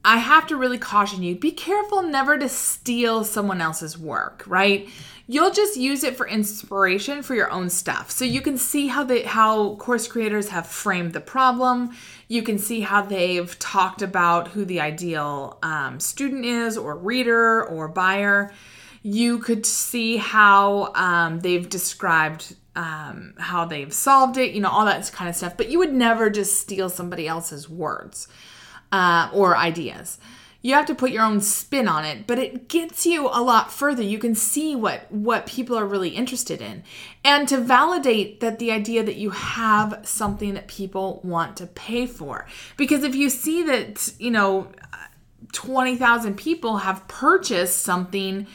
I 0.07 0.19
have 0.19 0.47
to 0.47 0.55
really 0.55 0.77
caution 0.77 1.21
you 1.21 1.35
be 1.35 1.51
careful 1.51 2.01
never 2.01 2.37
to 2.37 2.47
steal 2.47 3.25
someone 3.25 3.59
else's 3.59 3.97
work, 3.97 4.43
right? 4.47 4.87
You'll 5.29 5.51
just 5.51 5.75
use 5.75 6.05
it 6.05 6.15
for 6.15 6.25
inspiration 6.25 7.21
for 7.21 7.35
your 7.35 7.51
own 7.51 7.69
stuff. 7.69 8.09
So 8.11 8.23
you 8.23 8.39
can 8.39 8.57
see 8.57 8.87
how 8.87 9.03
they 9.03 9.23
how 9.23 9.75
course 9.75 10.07
creators 10.07 10.49
have 10.49 10.65
framed 10.65 11.11
the 11.11 11.19
problem. 11.19 11.91
You 12.29 12.43
can 12.43 12.57
see 12.57 12.81
how 12.81 13.01
they've 13.01 13.57
talked 13.59 14.01
about 14.01 14.49
who 14.49 14.63
the 14.63 14.79
ideal 14.79 15.59
um, 15.61 15.99
student 15.99 16.45
is, 16.45 16.77
or 16.77 16.95
reader, 16.95 17.65
or 17.65 17.89
buyer. 17.89 18.53
You 19.03 19.39
could 19.39 19.65
see 19.65 20.15
how 20.15 20.93
um, 20.95 21.41
they've 21.41 21.67
described 21.67 22.55
um, 22.77 23.33
how 23.37 23.65
they've 23.65 23.91
solved 23.91 24.37
it, 24.37 24.53
you 24.53 24.61
know, 24.61 24.69
all 24.69 24.85
that 24.85 25.11
kind 25.11 25.29
of 25.29 25.35
stuff. 25.35 25.57
But 25.57 25.69
you 25.69 25.79
would 25.79 25.93
never 25.93 26.29
just 26.29 26.61
steal 26.61 26.89
somebody 26.89 27.27
else's 27.27 27.67
words 27.67 28.27
uh, 28.91 29.29
or 29.33 29.57
ideas. 29.57 30.19
You 30.61 30.73
have 30.73 30.85
to 30.87 30.95
put 30.95 31.11
your 31.11 31.23
own 31.23 31.39
spin 31.39 31.87
on 31.87 32.03
it 32.03 32.27
but 32.27 32.39
it 32.39 32.67
gets 32.67 33.05
you 33.05 33.27
a 33.27 33.41
lot 33.41 33.71
further. 33.71 34.03
You 34.03 34.19
can 34.19 34.35
see 34.35 34.75
what 34.75 35.11
what 35.11 35.45
people 35.45 35.77
are 35.77 35.85
really 35.85 36.09
interested 36.09 36.61
in. 36.61 36.83
And 37.23 37.47
to 37.47 37.57
validate 37.57 38.39
that 38.39 38.59
the 38.59 38.71
idea 38.71 39.03
that 39.03 39.15
you 39.15 39.31
have 39.31 39.99
something 40.03 40.53
that 40.53 40.67
people 40.67 41.21
want 41.23 41.57
to 41.57 41.67
pay 41.67 42.05
for. 42.05 42.47
Because 42.75 43.03
if 43.03 43.15
you 43.15 43.29
see 43.29 43.63
that 43.63 44.13
you 44.19 44.31
know 44.31 44.67
20,000 45.53 46.35
people 46.35 46.77
have 46.77 47.07
purchased 47.07 47.81
something 47.81 48.47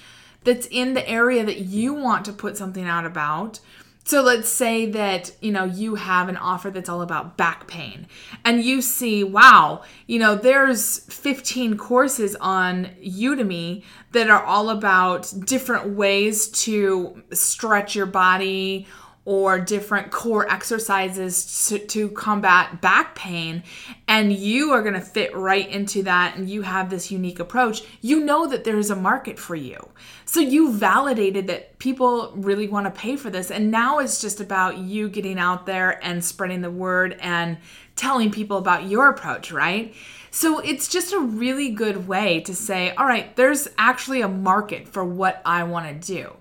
that's 0.45 0.67
in 0.67 0.95
the 0.95 1.09
area 1.09 1.45
that 1.45 1.59
you 1.59 1.95
want 1.95 2.25
to 2.25 2.33
put 2.33 2.57
something 2.57 2.85
out 2.85 3.07
about 3.07 3.61
so 4.05 4.21
let's 4.21 4.49
say 4.49 4.87
that, 4.91 5.31
you 5.41 5.53
know, 5.53 5.65
you 5.65 5.95
have 5.95 6.29
an 6.29 6.37
offer 6.37 6.71
that's 6.71 6.89
all 6.89 7.03
about 7.03 7.37
back 7.37 7.69
pain 7.69 8.07
and 8.45 8.63
you 8.63 8.83
see, 8.83 9.23
wow, 9.23 9.83
you 10.07 10.19
know, 10.19 10.35
there's 10.35 11.01
15 11.01 11.77
courses 11.77 12.37
on 12.41 12.91
Udemy 13.05 13.85
that 14.11 14.29
are 14.29 14.43
all 14.43 14.71
about 14.71 15.33
different 15.45 15.95
ways 15.97 16.49
to 16.49 17.23
stretch 17.33 17.95
your 17.95 18.07
body 18.07 18.87
or 19.25 19.61
different 19.61 20.11
core 20.11 20.51
exercises 20.51 21.69
to, 21.69 21.79
to, 21.79 22.09
combat 22.11 22.81
back 22.81 23.15
pain 23.15 23.63
and 24.09 24.33
you 24.33 24.73
are 24.73 24.83
going 24.83 24.95
to 24.95 25.01
fit 25.01 25.35
right 25.37 25.69
into 25.69 26.03
that 26.03 26.37
and 26.37 26.51
you 26.51 26.63
have 26.63 26.91
this 26.91 27.11
unique 27.11 27.39
approach 27.39 27.83
you 28.01 28.25
know 28.25 28.49
that 28.49 28.65
there's 28.65 28.91
a 28.91 28.97
market 28.97 29.39
for 29.39 29.55
you. 29.55 29.89
So 30.25 30.41
you 30.41 30.73
validated 30.73 31.47
that 31.47 31.79
people 31.79 32.33
really 32.35 32.67
want 32.67 32.87
to 32.87 32.91
pay 32.91 33.17
for 33.17 33.31
this 33.31 33.51
and 33.51 33.71
now 33.71 34.01
it's 34.01 34.21
just 34.21 34.41
about 34.41 34.79
you 34.79 35.09
getting 35.09 35.39
out 35.39 35.67
there 35.67 36.05
and 36.05 36.25
spreading 36.25 36.61
the 36.61 36.71
word 36.71 37.17
and 37.21 37.59
telling 37.95 38.31
people 38.31 38.57
about 38.57 38.89
your 38.89 39.09
approach 39.09 39.53
right? 39.53 39.95
So 40.33 40.59
it's 40.61 40.89
just 40.89 41.13
a 41.13 41.21
really 41.21 41.71
good 41.71 42.09
way 42.09 42.41
to 42.41 42.55
say 42.55 42.91
all 42.97 43.07
right 43.07 43.37
there's 43.37 43.69
actually 43.79 44.23
a 44.23 44.29
market 44.29 44.89
for 44.89 45.05
what 45.05 45.43
i 45.45 45.63
want 45.63 45.87
to 45.87 46.15
do 46.15 46.33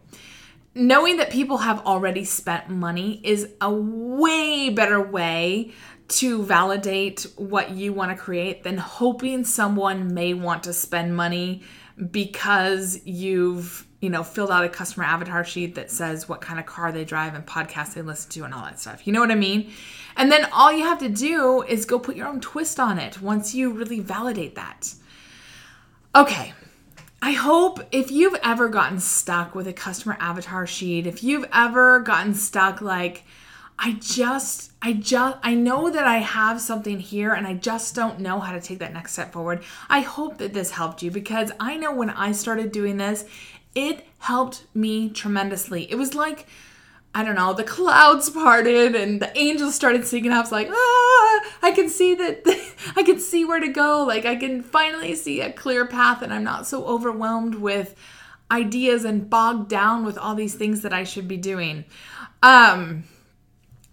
knowing 0.74 1.18
that 1.18 1.30
people 1.30 1.58
have 1.58 1.86
already 1.86 2.24
spent 2.24 2.70
money 2.70 3.20
is 3.24 3.50
a 3.60 3.72
way 3.72 4.70
better 4.70 5.02
way 5.02 5.72
to 6.08 6.44
validate 6.44 7.26
what 7.38 7.72
you 7.72 7.94
want 7.94 8.12
to 8.12 8.18
create 8.18 8.64
than 8.64 8.78
hoping 8.78 9.44
someone 9.44 10.14
may 10.14 10.34
want 10.34 10.64
to 10.64 10.74
spend 10.74 11.16
money 11.16 11.62
because 12.12 13.00
you've 13.06 13.86
you 14.02 14.10
know 14.10 14.24
filled 14.24 14.50
out 14.50 14.64
a 14.64 14.70
customer 14.70 15.06
avatar 15.06 15.44
sheet 15.44 15.76
that 15.76 15.92
says 15.92 16.28
what 16.28 16.42
kind 16.42 16.60
of 16.60 16.66
car 16.66 16.92
they 16.92 17.06
drive 17.06 17.36
and 17.36 17.46
podcasts 17.46 17.94
they 17.94 18.02
listen 18.02 18.30
to 18.32 18.44
and 18.44 18.54
all 18.54 18.64
that 18.64 18.80
stuff. 18.80 19.06
You 19.06 19.14
know 19.14 19.20
what 19.20 19.32
i 19.32 19.36
mean? 19.36 19.72
And 20.18 20.32
then 20.32 20.46
all 20.52 20.72
you 20.72 20.84
have 20.84 21.00
to 21.00 21.10
do 21.10 21.64
is 21.64 21.86
go 21.86 22.00
put 22.00 22.16
your 22.16 22.28
own 22.28 22.42
twist 22.42 22.80
on 22.80 22.98
it 22.98 23.22
once 23.22 23.54
you 23.54 23.72
really 23.72 24.00
validate 24.00 24.56
that. 24.56 24.94
Okay 26.16 26.54
I 27.24 27.34
hope 27.34 27.82
if 27.92 28.10
you've 28.10 28.38
ever 28.42 28.68
gotten 28.68 29.00
stuck 29.00 29.54
with 29.54 29.68
a 29.68 29.74
customer 29.74 30.18
avatar 30.20 30.66
sheet, 30.66 31.06
if 31.06 31.24
you've 31.24 31.46
ever 31.54 32.00
gotten 32.00 32.34
stuck 32.34 32.82
like, 32.82 33.24
I 33.78 33.94
just, 33.94 34.72
I 34.82 34.94
just, 34.94 35.38
I 35.44 35.54
know 35.54 35.92
that 35.92 36.06
I 36.06 36.18
have 36.18 36.60
something 36.60 37.00
here 37.00 37.34
and 37.34 37.46
I 37.46 37.54
just 37.54 37.94
don't 37.94 38.20
know 38.20 38.40
how 38.40 38.54
to 38.54 38.62
take 38.62 38.80
that 38.80 38.94
next 38.94 39.14
step 39.14 39.34
forward. 39.34 39.64
I 39.88 40.02
hope 40.02 40.40
that 40.40 40.54
this 40.54 40.72
helped 40.72 41.04
you 41.04 41.12
because 41.12 41.52
I 41.60 41.78
know 41.78 41.94
when 41.94 42.10
I 42.10 42.32
started 42.32 42.72
doing 42.72 42.98
this, 42.98 43.26
it 43.76 44.06
helped 44.20 44.66
me 44.74 45.10
tremendously. 45.10 45.92
It 45.92 45.96
was 45.96 46.16
like, 46.16 46.48
I 47.14 47.24
don't 47.24 47.36
know, 47.36 47.54
the 47.54 47.64
clouds 47.64 48.30
parted 48.30 48.96
and 48.96 49.22
the 49.22 49.38
angels 49.38 49.76
started 49.76 50.06
singing. 50.06 50.32
I 50.32 50.40
was 50.40 50.52
like, 50.52 50.70
ah, 50.72 51.40
I 51.62 51.74
can 51.76 51.90
see 51.90 52.16
that, 52.16 52.44
I 52.96 53.04
can 53.04 53.20
see 53.20 53.44
where 53.44 53.60
to 53.60 53.68
go. 53.68 54.04
Like, 54.04 54.26
I 54.26 54.38
can 54.38 54.64
finally 54.64 55.16
see 55.16 55.42
a 55.42 55.52
clear 55.52 55.86
path, 55.86 56.22
and 56.22 56.34
I'm 56.34 56.44
not 56.44 56.68
so 56.68 56.86
overwhelmed 56.86 57.56
with 57.56 57.96
ideas 58.50 59.06
and 59.06 59.30
bogged 59.30 59.70
down 59.70 60.06
with 60.06 60.18
all 60.18 60.36
these 60.36 60.56
things 60.56 60.82
that 60.82 60.94
I 60.94 61.04
should 61.04 61.28
be 61.28 61.38
doing. 61.38 61.86
Um, 62.44 63.04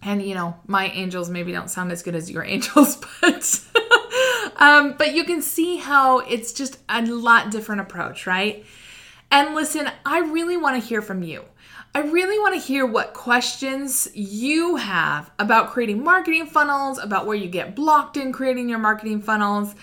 and 0.01 0.21
you 0.21 0.35
know, 0.35 0.55
my 0.67 0.87
angels 0.87 1.29
maybe 1.29 1.51
don't 1.51 1.69
sound 1.69 1.91
as 1.91 2.03
good 2.03 2.15
as 2.15 2.31
your 2.31 2.43
angels, 2.45 3.03
but 3.21 3.61
um, 4.57 4.95
but 4.97 5.13
you 5.13 5.23
can 5.23 5.41
see 5.41 5.77
how 5.77 6.19
it's 6.19 6.53
just 6.53 6.77
a 6.87 7.01
lot 7.01 7.51
different 7.51 7.81
approach, 7.81 8.27
right? 8.27 8.65
And 9.31 9.55
listen, 9.55 9.89
I 10.05 10.19
really 10.19 10.57
want 10.57 10.81
to 10.81 10.87
hear 10.87 11.01
from 11.01 11.23
you. 11.23 11.43
I 11.95 12.01
really 12.01 12.37
want 12.37 12.53
to 12.53 12.61
hear 12.61 12.85
what 12.85 13.13
questions 13.13 14.07
you 14.13 14.75
have 14.75 15.31
about 15.39 15.71
creating 15.71 16.03
marketing 16.03 16.45
funnels, 16.45 16.99
about 16.99 17.25
where 17.25 17.35
you 17.35 17.47
get 17.47 17.75
blocked 17.75 18.15
in 18.15 18.31
creating 18.31 18.69
your 18.69 18.79
marketing 18.79 19.21
funnels. 19.21 19.73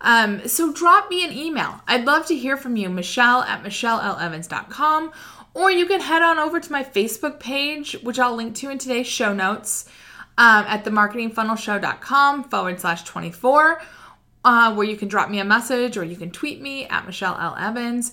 Um, 0.00 0.48
so 0.48 0.72
drop 0.72 1.10
me 1.10 1.24
an 1.24 1.32
email. 1.32 1.82
I'd 1.86 2.06
love 2.06 2.26
to 2.26 2.36
hear 2.36 2.56
from 2.56 2.76
you, 2.76 2.88
Michelle 2.88 3.42
at 3.42 3.62
michellelevans.com, 3.62 5.12
or 5.52 5.70
you 5.70 5.84
can 5.84 6.00
head 6.00 6.22
on 6.22 6.38
over 6.38 6.60
to 6.60 6.72
my 6.72 6.82
Facebook 6.82 7.38
page, 7.38 7.92
which 8.02 8.18
I'll 8.18 8.34
link 8.34 8.54
to 8.56 8.70
in 8.70 8.78
today's 8.78 9.06
show 9.06 9.34
notes 9.34 9.86
um, 10.38 10.64
at 10.66 10.84
themarketingfunnelshow.com 10.84 12.44
forward 12.44 12.80
slash 12.80 13.04
24, 13.04 13.82
uh, 14.44 14.74
where 14.74 14.86
you 14.86 14.96
can 14.96 15.08
drop 15.08 15.28
me 15.28 15.38
a 15.38 15.44
message 15.44 15.98
or 15.98 16.04
you 16.04 16.16
can 16.16 16.30
tweet 16.30 16.62
me 16.62 16.86
at 16.86 17.04
Michelle 17.04 17.36
L. 17.38 17.54
Evans. 17.58 18.12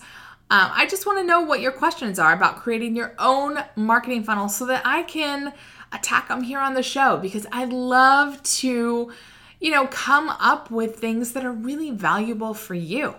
Um, 0.49 0.71
I 0.73 0.85
just 0.85 1.05
want 1.05 1.19
to 1.19 1.25
know 1.25 1.41
what 1.41 1.59
your 1.59 1.73
questions 1.73 2.19
are 2.19 2.31
about 2.31 2.57
creating 2.57 2.95
your 2.95 3.13
own 3.19 3.59
marketing 3.75 4.23
funnel 4.23 4.47
so 4.47 4.65
that 4.67 4.81
I 4.85 5.03
can 5.03 5.53
attack 5.91 6.29
them 6.29 6.43
here 6.43 6.59
on 6.59 6.73
the 6.73 6.83
show 6.83 7.17
because 7.17 7.45
I 7.51 7.65
love 7.65 8.41
to, 8.43 9.11
you 9.59 9.71
know, 9.71 9.87
come 9.87 10.29
up 10.29 10.71
with 10.71 10.99
things 10.99 11.33
that 11.33 11.43
are 11.43 11.51
really 11.51 11.91
valuable 11.91 12.53
for 12.53 12.75
you. 12.75 13.15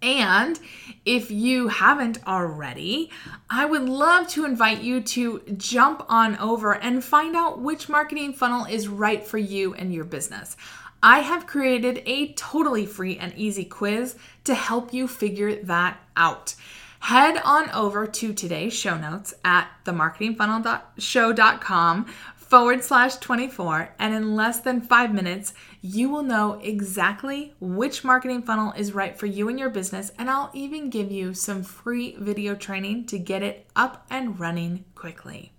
And 0.00 0.58
if 1.04 1.30
you 1.30 1.68
haven't 1.68 2.26
already, 2.26 3.10
I 3.50 3.66
would 3.66 3.88
love 3.88 4.28
to 4.28 4.44
invite 4.44 4.80
you 4.80 5.00
to 5.00 5.40
jump 5.56 6.04
on 6.08 6.38
over 6.38 6.74
and 6.74 7.04
find 7.04 7.34
out 7.34 7.60
which 7.60 7.88
marketing 7.88 8.32
funnel 8.32 8.64
is 8.64 8.86
right 8.86 9.26
for 9.26 9.38
you 9.38 9.74
and 9.74 9.92
your 9.92 10.04
business. 10.04 10.56
I 11.02 11.20
have 11.20 11.46
created 11.46 12.02
a 12.06 12.32
totally 12.32 12.86
free 12.86 13.18
and 13.18 13.32
easy 13.36 13.64
quiz 13.64 14.16
to 14.44 14.54
help 14.54 14.92
you 14.92 15.06
figure 15.06 15.54
that 15.62 16.00
out. 16.16 16.56
Head 17.00 17.40
on 17.44 17.70
over 17.70 18.08
to 18.08 18.32
today's 18.32 18.74
show 18.74 18.98
notes 18.98 19.32
at 19.44 19.68
themarketingfunnelshow.com 19.84 22.06
forward 22.36 22.82
slash 22.82 23.14
24, 23.16 23.94
and 23.98 24.14
in 24.14 24.34
less 24.34 24.60
than 24.60 24.80
five 24.80 25.12
minutes, 25.12 25.52
you 25.82 26.08
will 26.08 26.22
know 26.22 26.58
exactly 26.62 27.54
which 27.60 28.04
marketing 28.04 28.42
funnel 28.42 28.72
is 28.72 28.94
right 28.94 29.18
for 29.18 29.26
you 29.26 29.48
and 29.48 29.58
your 29.58 29.70
business. 29.70 30.12
And 30.18 30.30
I'll 30.30 30.50
even 30.54 30.90
give 30.90 31.12
you 31.12 31.34
some 31.34 31.62
free 31.62 32.16
video 32.18 32.54
training 32.54 33.04
to 33.06 33.18
get 33.18 33.42
it 33.42 33.66
up 33.76 34.06
and 34.10 34.40
running 34.40 34.84
quickly. 34.94 35.52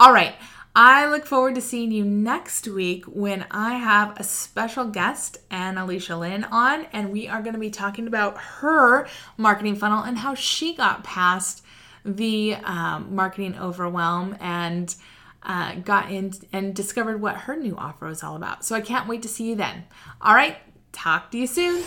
All 0.00 0.12
right. 0.12 0.34
I 0.76 1.06
look 1.06 1.24
forward 1.24 1.54
to 1.54 1.60
seeing 1.60 1.92
you 1.92 2.04
next 2.04 2.66
week 2.66 3.04
when 3.04 3.46
I 3.48 3.74
have 3.74 4.18
a 4.18 4.24
special 4.24 4.86
guest, 4.86 5.38
Anne 5.48 5.78
Alicia 5.78 6.16
Lynn, 6.16 6.42
on, 6.42 6.86
and 6.92 7.12
we 7.12 7.28
are 7.28 7.42
going 7.42 7.52
to 7.52 7.60
be 7.60 7.70
talking 7.70 8.08
about 8.08 8.36
her 8.38 9.06
marketing 9.36 9.76
funnel 9.76 10.02
and 10.02 10.18
how 10.18 10.34
she 10.34 10.74
got 10.74 11.04
past 11.04 11.62
the 12.04 12.56
um, 12.64 13.14
marketing 13.14 13.56
overwhelm 13.56 14.36
and 14.40 14.96
uh, 15.44 15.76
got 15.76 16.10
in 16.10 16.32
and 16.52 16.74
discovered 16.74 17.20
what 17.20 17.36
her 17.36 17.54
new 17.54 17.76
offer 17.76 18.06
was 18.06 18.24
all 18.24 18.34
about. 18.34 18.64
So 18.64 18.74
I 18.74 18.80
can't 18.80 19.06
wait 19.06 19.22
to 19.22 19.28
see 19.28 19.50
you 19.50 19.54
then. 19.54 19.84
All 20.20 20.34
right, 20.34 20.56
talk 20.90 21.30
to 21.30 21.38
you 21.38 21.46
soon. 21.46 21.84